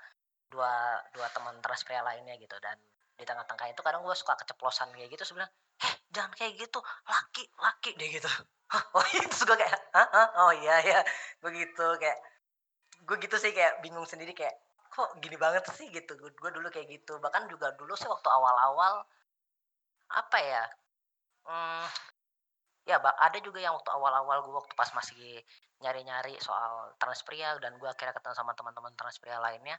[0.52, 0.72] dua
[1.14, 2.76] dua teman trans pria lainnya gitu dan
[3.18, 5.50] di tengah-tengah itu kadang gue suka keceplosan kayak gitu, bilang,
[5.84, 8.30] "Eh, jangan kayak gitu, laki laki," dia gitu.
[8.72, 8.84] "Hah?
[8.96, 10.28] Oh iya?" Terus gue kayak, "Hah hah?
[10.44, 11.00] Oh iya ya."
[11.44, 12.18] Begitu, kayak
[13.08, 14.54] gue gitu sih kayak bingung sendiri kayak,
[14.94, 16.12] "Kok gini banget sih?" Gitu.
[16.18, 17.18] Gue dulu kayak gitu.
[17.24, 18.94] Bahkan juga dulu sih waktu awal-awal,
[20.20, 20.62] apa ya,
[21.48, 21.86] mmm,
[22.90, 22.96] ya
[23.26, 25.42] ada juga yang waktu awal-awal gue waktu pas masih
[25.84, 29.76] nyari-nyari soal trans pria dan gue akhirnya ketemu sama teman-teman trans pria lainnya.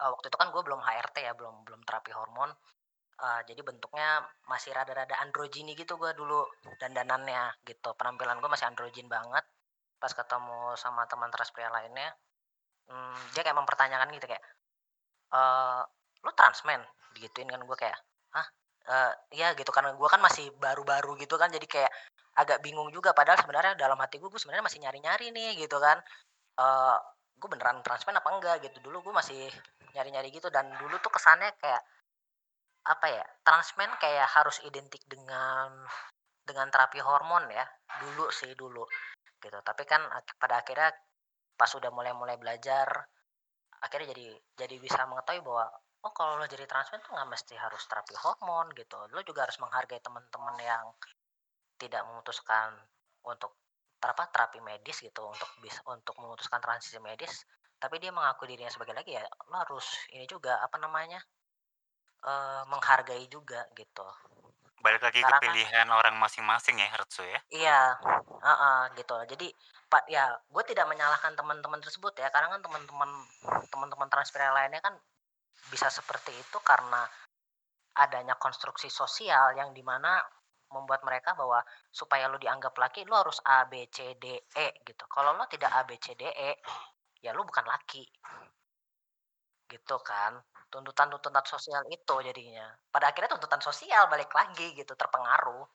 [0.00, 2.50] Eee, waktu itu kan gue belum HRT ya, belum belum terapi hormon,
[3.22, 6.44] eee, jadi bentuknya masih rada-rada androgini gitu gue dulu
[6.80, 9.44] dandanannya gitu, penampilan gue masih androgyn banget.
[10.02, 12.10] Pas ketemu sama teman trans pria lainnya,
[12.90, 14.44] mmm, dia kayak mempertanyakan gitu kayak,
[15.34, 15.82] eee,
[16.26, 16.82] "Lu trans man?"
[17.16, 17.98] Digituin kan gue kayak,
[18.36, 18.46] "Hah?"
[18.90, 19.12] Eee,
[19.42, 21.92] iya gitu, karena gue kan masih baru-baru gitu kan, jadi kayak
[22.38, 25.98] agak bingung juga padahal sebenarnya dalam hati gue, gue sebenarnya masih nyari-nyari nih gitu kan,
[26.60, 26.96] eee,
[27.40, 28.78] gue beneran trans man apa enggak gitu.
[28.86, 29.40] Dulu gue masih
[29.96, 31.82] nyari-nyari gitu dan dulu tuh kesannya kayak,
[32.86, 35.74] apa ya, trans man kayak harus identik dengan
[36.46, 37.66] dengan terapi hormon ya,
[37.98, 38.86] dulu sih, dulu,
[39.42, 39.58] gitu.
[39.66, 40.06] Tapi kan
[40.38, 40.94] pada akhirnya
[41.58, 42.86] pas udah mulai-mulai belajar,
[43.82, 45.66] akhirnya jadi jadi bisa mengetahui bahwa,
[46.06, 49.42] oh kalau lo jadi trans man tuh nggak mesti harus terapi hormon gitu, lo juga
[49.48, 50.84] harus menghargai teman-teman yang
[51.76, 52.78] tidak memutuskan
[53.26, 53.58] untuk
[54.06, 57.42] apa, terapi medis gitu, untuk bis untuk memutuskan transisi medis,
[57.82, 61.18] tapi dia mengaku dirinya sebagai laki, ya lo harus ini juga, apa namanya,
[62.30, 64.04] eee, menghargai juga gitu.
[64.84, 67.40] Balik lagi ke Karena kan pilihan orang masing-masing ya, Retsu ya?
[67.62, 67.78] Iya,
[68.46, 69.14] heeh, gitu.
[69.32, 69.46] Jadi
[69.90, 70.24] pa ya
[70.54, 73.10] gue tidak menyalahkan teman-teman tersebut ya, karena kan teman-teman
[73.72, 74.94] teman-teman trans pria lainnya kan
[75.72, 77.02] bisa seperti itu karena
[78.04, 80.12] adanya konstruksi sosial yang di mana
[80.74, 81.60] membuat mereka bahwa
[82.00, 84.26] supaya lo dianggap laki, lo harus A, B, C, D,
[84.66, 85.04] E gitu.
[85.14, 86.52] Kalau lo tidak A, B, C, D, E,
[87.24, 88.04] ya lo bukan laki.
[89.72, 90.32] gitu kan.
[90.72, 92.66] Tuntutan-tuntutan sosial itu jadinya.
[92.90, 95.66] Pada akhirnya tuntutan sosial balik lagi gitu, terpengaruh.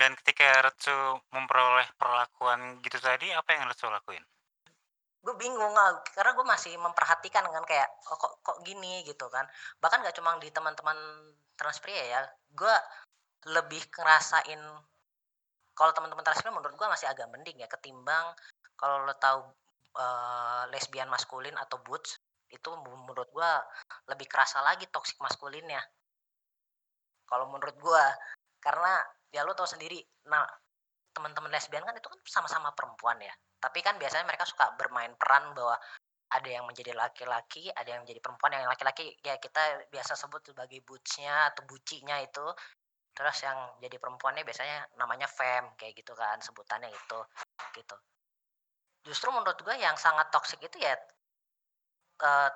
[0.00, 0.96] Dan ketika Retsu
[1.28, 4.24] memperoleh perlakuan gitu tadi, apa yang Retsu lakuin?
[5.20, 9.44] Gue bingung, ah, karena gue masih memperhatikan kan kayak, "Oh kok kok gini?" Gitu kan.
[9.76, 10.96] Bahkan gak cuma di teman-teman
[11.60, 12.20] transpria ya,
[12.56, 12.74] gue
[13.52, 14.60] lebih ngerasain
[15.76, 18.36] kalau teman-teman transpria menurut gue masih agak mending ya ketimbang
[18.76, 19.40] kalau lo tahu,
[19.96, 23.52] eee, lesbian maskulin atau butch, itu menurut gue
[24.10, 25.80] lebih kerasa lagi toxic maskulinnya.
[27.26, 28.04] Kalau menurut gue,
[28.58, 28.98] karena
[29.30, 30.42] ya lo tahu sendiri, nah
[31.14, 33.30] teman-teman lesbian kan itu kan sama-sama perempuan ya,
[33.62, 35.78] tapi kan biasanya mereka suka bermain peran bahwa
[36.30, 40.78] ada yang menjadi laki-laki, ada yang menjadi perempuan, yang laki-laki ya kita biasa sebut sebagai
[40.86, 42.46] butch-nya atau bucinya itu,
[43.14, 47.18] terus yang jadi perempuannya biasanya namanya femme, kayak gitu kan sebutannya itu,
[47.74, 47.96] gitu.
[49.06, 50.94] Justru menurut gue yang sangat toxic itu ya,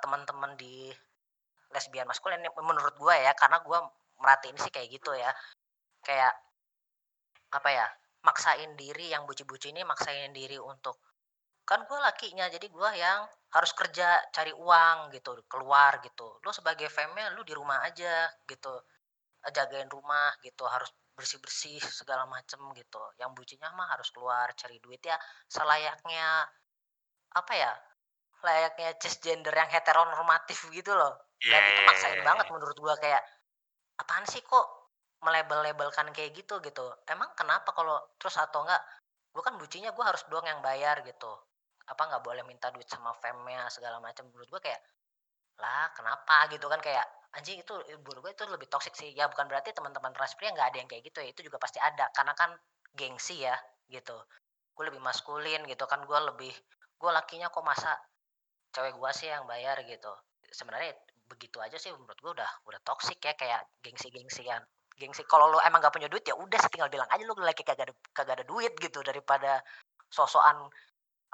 [0.03, 0.93] teman-teman di
[1.75, 3.79] lesbian maskulin menurut gue ya, karena gue
[4.23, 5.31] merhatiin sih kayak gitu ya.
[6.07, 6.35] Kayak
[7.55, 7.87] apa ya,
[8.27, 10.99] maksain diri yang buci-buci ini maksain diri untuk,
[11.69, 13.21] "Kan gue lakinya, jadi gue yang
[13.55, 16.41] harus kerja, cari uang," gitu, keluar gitu.
[16.45, 18.73] "Lu sebagai femme-nya lu di rumah aja," gitu,
[19.55, 23.03] "jagain rumah," gitu, "harus bersih-bersih segala macem," gitu.
[23.23, 25.17] Yang bucinya mah harus keluar cari duit ya
[25.51, 26.49] selayaknya
[27.35, 27.73] apa ya,
[28.45, 31.15] layaknya cisgender yang heteronormatif gitu loh.
[31.43, 32.55] Iya Dan itu iya maksain iya banget iya.
[32.55, 33.23] menurut gue kayak,
[34.03, 34.67] "Apaan sih kok
[35.25, 36.87] melabel-labelkan kayak gitu?" Gitu.
[37.11, 38.83] "Emang kenapa kalau" terus atau enggak,
[39.35, 41.33] "Gue kan bucinya gue harus doang yang bayar," gitu.
[41.91, 44.29] Apa nggak boleh minta duit sama femme-nya segala macam.
[44.33, 44.81] Menurut gue kayak,
[45.63, 47.75] lah kenapa gitu kan, kayak anjing itu
[48.05, 49.11] menurut gue itu lebih toxic sih.
[49.17, 52.11] Ya bukan berarti teman-teman transpria nggak ada yang kayak gitu ya, itu juga pasti ada,
[52.17, 52.51] karena kan
[52.97, 53.57] gengsi ya,
[53.91, 54.17] gitu.
[54.77, 56.55] Gue lebih maskulin gitu kan, gue lebih,
[57.01, 57.95] "Gue lakinya kok masa
[58.75, 60.11] cewek gue sih yang bayar?" Gitu.
[60.51, 60.93] Sebenarnya
[61.31, 64.61] begitu aja sih menurut gue udah udah toxic ya, kayak gengsi-gengsian.
[64.95, 67.67] Gengsi kalau lu emang nggak punya duit ya udah sih tinggal bilang aja lu laki
[67.67, 69.59] kagak ada kagak ada duit gitu, daripada
[70.07, 70.71] sok-sokan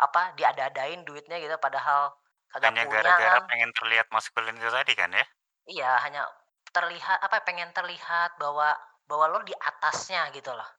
[0.00, 2.16] apa, diada-adain duitnya gitu padahal
[2.48, 3.48] kagak Hanya punya gara-gara kan.
[3.52, 5.24] pengen terlihat maskulin itu tadi kan ya?
[5.68, 6.24] Iya, hanya
[6.72, 8.72] terlihat apa, pengen terlihat bahwa
[9.04, 10.70] bahwa lo di atasnya gitu loh.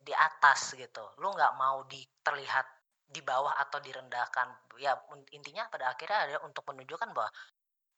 [0.00, 1.04] Di atas gitu.
[1.20, 2.64] Lu nggak mau di terlihat
[3.14, 4.74] di bawah atau direndahkan.
[4.82, 4.98] Ya
[5.30, 7.30] intinya pada akhirnya adalah untuk menunjukkan bahwa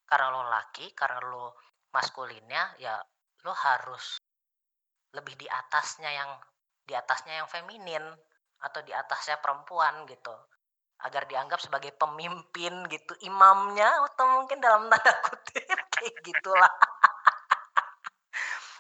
[0.05, 1.57] karena lo laki, karena lo
[1.91, 3.01] maskulinnya, ya
[3.49, 4.21] lo harus
[5.17, 6.31] lebih di atasnya yang
[6.87, 8.05] di atasnya yang feminin
[8.61, 10.37] atau di atasnya perempuan gitu.
[11.05, 15.65] Agar dianggap sebagai pemimpin gitu, imamnya atau mungkin dalam tanda kutip
[15.97, 16.73] kayak gitulah.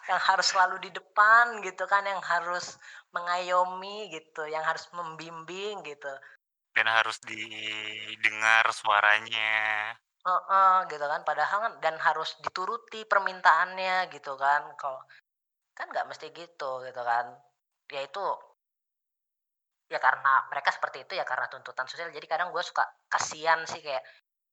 [0.07, 2.79] Yang harus selalu di depan gitu kan, yang harus
[3.11, 6.11] mengayomi gitu, yang harus membimbing gitu.
[6.77, 9.95] Dan harus didengar suaranya.
[10.27, 11.23] Heeh, gitu kan.
[11.27, 14.75] Padahal kan dan harus dituruti permintaannya gitu kan.
[14.79, 15.03] Kalau
[15.75, 17.35] kan nggak mesti gitu, gitu kan.
[17.91, 18.25] Ya itu
[19.87, 22.11] ya karena mereka seperti itu ya karena tuntutan sosial.
[22.11, 24.03] Jadi kadang gue suka kasihan sih kayak,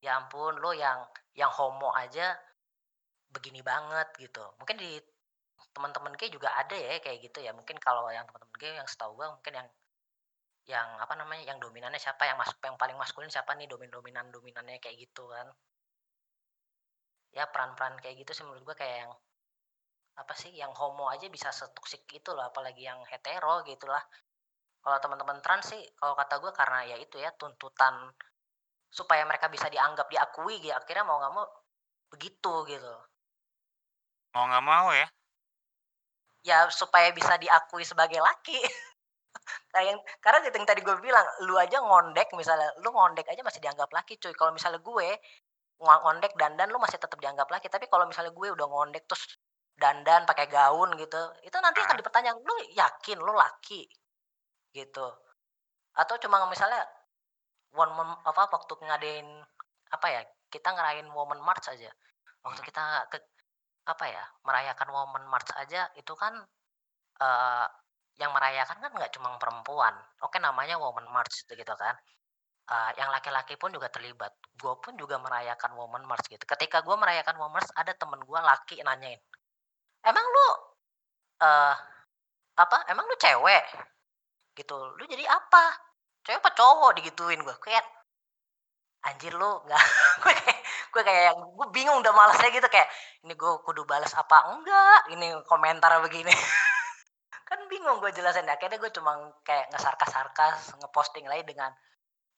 [0.01, 1.01] ya ampun lo yang
[1.33, 2.37] yang homo aja
[3.33, 4.45] begini banget gitu.
[4.61, 5.01] Mungkin di
[5.73, 7.51] teman-teman gay juga ada ya kayak gitu ya.
[7.51, 9.67] Mungkin kalau yang teman-teman gay yang setahu gue mungkin yang
[10.63, 14.95] yang apa namanya, yang dominannya siapa, yang masuk yang paling maskulin siapa nih domin-dominan-dominannya kayak
[14.95, 15.51] gitu kan.
[17.35, 19.13] Ya peran-peran kayak gitu sih menurut gue kayak yang
[20.13, 24.01] apa sih, yang homo aja bisa setoksik itu loh, apalagi yang hetero gitulah.
[24.83, 28.13] Kalau teman-teman trans sih kalau kata gue karena ya itu ya tuntutan
[28.93, 31.47] supaya mereka bisa dianggap, diakui ya akhirnya mau nggak mau
[32.13, 32.93] begitu gitu.
[34.37, 35.07] Mau nggak mau ya?
[36.43, 38.59] Ya supaya bisa diakui sebagai laki.
[39.71, 43.59] Kayak yang karena yang tadi gue bilang, lu aja ngondek misalnya, lu ngondek aja masih
[43.63, 44.33] dianggap laki cuy.
[44.35, 45.07] Kalau misalnya gue
[45.83, 49.35] ngo ngondek dandan lu masih tetap dianggap laki, tapi kalau misalnya gue udah ngondek terus
[49.75, 53.83] dandan pakai gaun gitu, itu nanti akan dipertanyakan, "Lu yakin lu laki?"
[54.73, 55.07] Gitu.
[55.97, 56.81] Atau cuma misalnya
[57.73, 59.27] one mom apa, waktu ngadain
[59.93, 60.21] apa ya,
[60.53, 61.89] kita ngerayain Women March aja.
[62.45, 62.67] Waktu Mhm.
[62.69, 63.17] kita ke
[63.87, 66.33] apa ya, merayakan Women March aja itu kan,
[67.21, 67.67] eee,
[68.21, 69.95] yang merayakan kan nggak cuma perempuan.
[70.25, 71.95] Oke namanya Women March gitu kan.
[72.71, 74.33] Eee, yang laki-laki pun juga terlibat.
[74.59, 76.43] Gue pun juga merayakan Women March gitu.
[76.47, 79.19] Ketika gue merayakan Women March ada temen gue laki nanyain,
[80.05, 80.47] "Emang lu,
[81.43, 81.75] eee,
[82.59, 83.63] apa, emang lu cewek?"
[84.57, 84.75] Gitu.
[84.97, 85.65] "Lu jadi apa?
[86.25, 87.55] Cewek apa cowok?" Digituin gue.
[87.63, 87.85] Kayak
[89.03, 89.83] anjir lu nggak
[90.23, 90.59] gue kayak
[90.93, 92.85] gue kayak yang gue bingung udah malesnya gitu kayak,
[93.25, 96.29] ini gue kudu balas apa enggak, ini komentar begini.
[97.49, 101.73] Kan bingung gue jelasin, akhirnya gue cuma kayak ngesarkas-sarkas, ngeposting lagi dengan,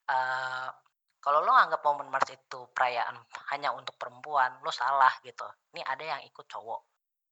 [0.08, 0.70] eee,
[1.20, 3.18] kalau lo anggap momen Mars itu perayaan
[3.52, 5.46] hanya untuk perempuan lo salah gitu.
[5.76, 6.82] Ini ada yang ikut cowok.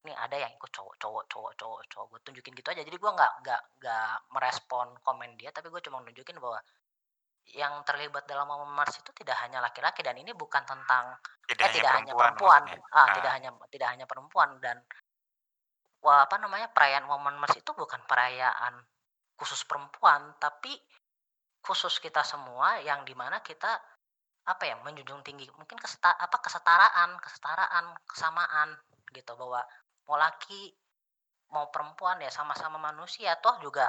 [0.04, 2.06] Ini ada yang ikut cowok cowok cowok cowok cowok.
[2.12, 2.82] Gue tunjukin gitu aja.
[2.82, 6.58] Jadi gue nggak nggak nggak merespon komen dia tapi gue cuma nunjukin bahwa
[7.52, 11.12] yang terlibat dalam momen Mars itu tidak hanya laki-laki dan ini bukan tentang
[11.44, 12.88] Tidak eh tidak hanya perempuan maksudnya.
[12.96, 13.06] ah Ah.
[13.12, 14.76] tidak hanya tidak hanya perempuan dan
[16.00, 18.80] wah apa namanya perayaan momen Mars itu bukan perayaan
[19.36, 20.72] khusus perempuan tapi
[21.60, 23.76] khusus kita semua yang di mana kita
[24.44, 28.76] apa ya menjunjung tinggi mungkin keseta, apa kesetaraan kesetaraan kesamaan
[29.12, 29.64] gitu bahwa
[30.04, 30.68] mau laki
[31.48, 33.88] mau perempuan ya sama-sama manusia toh juga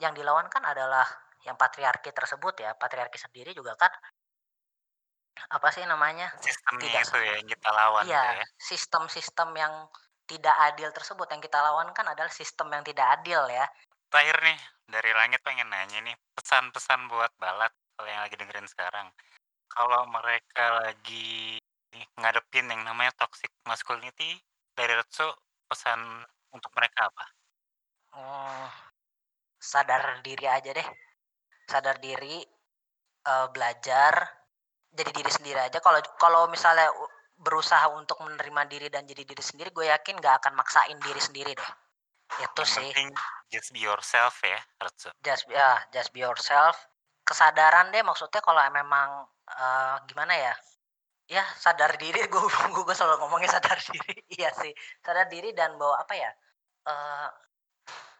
[0.00, 1.04] yang dilawan kan adalah
[1.46, 3.92] yang patriarki tersebut ya patriarki sendiri juga kan
[5.48, 8.44] apa sih namanya sistemnya Tidak itu ya yang kita lawan Iya, ya.
[8.58, 9.74] sistem-sistem yang
[10.28, 13.64] tidak adil tersebut yang kita lawan kan adalah sistem yang tidak adil ya.
[14.10, 14.58] Terakhir nih
[14.90, 19.08] dari langit pengen nanya nih pesan-pesan buat balat kalau yang lagi dengerin sekarang.
[19.72, 21.56] Kalau mereka lagi
[22.18, 24.36] ngadepin yang namanya toxic masculinity
[24.76, 25.28] dari Retsu
[25.70, 27.24] pesan untuk mereka apa?
[28.16, 28.68] Hmm,
[29.60, 30.88] sadar diri aja deh,
[31.68, 32.40] sadar diri,
[33.28, 34.12] eh, belajar,
[34.88, 35.78] jadi diri sendiri aja.
[35.84, 36.88] Kalau kalau misalnya
[37.38, 41.52] berusaha untuk menerima diri dan jadi diri sendiri, gue yakin gak akan maksain diri sendiri
[41.54, 41.70] deh.
[42.42, 42.90] Itu Yang sih,
[43.52, 45.08] just be yourself ya Retsu.
[45.22, 46.76] just ya, just be yourself.
[47.22, 50.54] Kesadaran deh, maksudnya kalau memang eh, gimana ya?
[51.28, 52.40] Ya sadar diri, gue
[52.72, 54.16] gue selalu ngomongnya sadar diri.
[54.40, 54.72] iya sih,
[55.04, 56.32] sadar diri dan bawa apa ya?
[56.88, 57.28] eh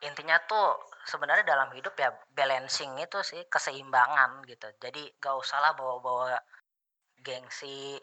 [0.04, 4.68] intinya tuh sebenarnya dalam hidup ya balancing itu sih keseimbangan gitu.
[4.78, 6.38] Jadi gak usah lah bawa-bawa
[7.24, 7.98] gengsi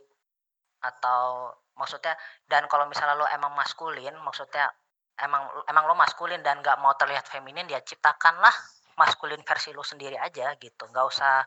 [0.83, 2.17] atau maksudnya
[2.49, 4.67] dan kalau misalnya lo emang maskulin, maksudnya
[5.21, 8.53] emang emang lo maskulin dan gak mau terlihat feminin ya ciptakanlah
[8.99, 10.83] maskulin versi lo sendiri aja gitu.
[10.91, 11.45] Gak usah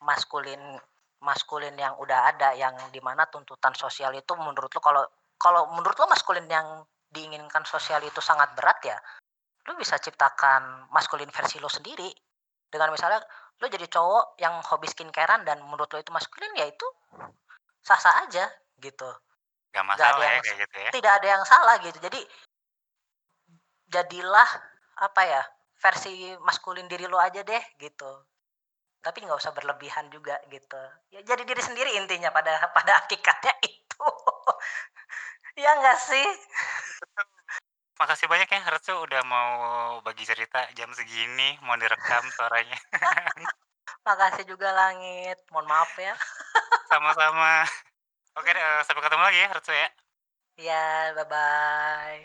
[0.00, 0.80] maskulin
[1.20, 5.04] maskulin yang udah ada yang di mana tuntutan sosial itu menurut lo kalau
[5.36, 6.80] kalau menurut lo maskulin yang
[7.12, 8.96] diinginkan sosial itu sangat berat ya
[9.68, 12.08] lu bisa ciptakan maskulin versi lo sendiri.
[12.70, 13.20] Dengan misalnya
[13.60, 16.86] lu jadi cowok yang hobi skincarean dan menurut lo itu maskulin ya itu
[17.84, 18.48] sah-sah aja
[18.80, 19.10] gitu.
[19.70, 20.90] Gak ada masalah ya yang- kayak gitu ya.
[20.96, 21.98] tidak ada yang salah gitu.
[22.00, 22.20] Jadi
[23.90, 24.48] jadilah
[25.00, 25.42] apa ya
[25.80, 28.10] versi maskulin diri lo aja deh gitu.
[29.00, 30.80] Tapi nggak usah berlebihan juga gitu.
[31.12, 34.00] Ya jadi diri sendiri intinya pada pada hakikatnya itu.
[35.60, 36.24] Ya nggak sih
[38.00, 39.52] Makasih banyak ya Retsu udah mau
[40.00, 42.80] bagi cerita jam segini mau direkam suaranya.
[44.08, 46.16] makasih juga langit mohon maaf ya
[46.90, 47.68] Sama-sama.
[48.40, 49.88] Oke deh, eh, sampai ketemu lagi ya Retsu ya.
[50.60, 52.20] ya bye bye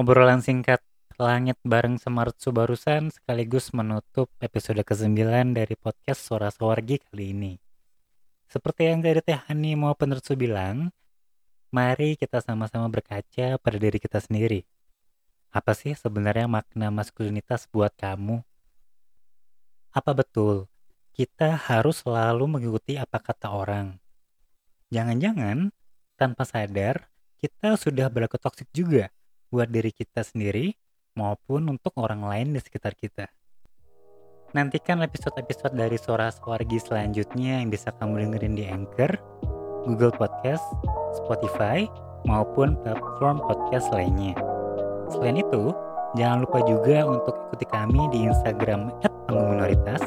[0.00, 0.80] Obrolan singkat
[1.20, 7.52] langit bareng Semartsu barusan sekaligus menutup episode ke-9 dari podcast Suara Sawargi kali ini.
[8.48, 10.88] Seperti yang tadi Teh Hani mau penersu bilang,
[11.68, 14.64] mari kita sama-sama berkaca pada diri kita sendiri.
[15.52, 18.40] Apa sih sebenarnya makna maskulinitas buat kamu?
[19.92, 20.68] Apa betul
[21.16, 23.96] kita harus selalu mengikuti apa kata orang?
[24.88, 25.72] Jangan-jangan
[26.16, 29.12] tanpa sadar kita sudah berlaku toksik juga
[29.52, 30.76] buat diri kita sendiri
[31.16, 33.28] maupun untuk orang lain di sekitar kita.
[34.56, 39.20] Nantikan episode-episode dari Suara Sawargi selanjutnya yang bisa kamu dengerin di Anchor,
[39.84, 40.64] Google Podcast,
[41.16, 41.88] Spotify,
[42.26, 44.34] maupun platform podcast lainnya.
[45.08, 45.72] Selain itu,
[46.18, 48.92] jangan lupa juga untuk ikuti kami di Instagram
[49.28, 50.02] @panggung_minoritas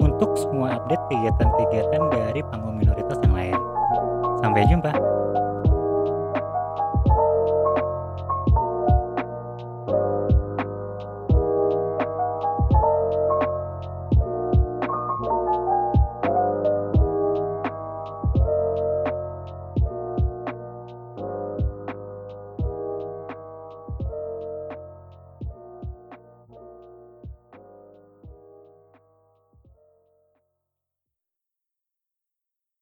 [0.00, 3.58] untuk semua update kegiatan-kegiatan dari panggung minoritas yang lain.
[4.44, 4.92] Sampai jumpa.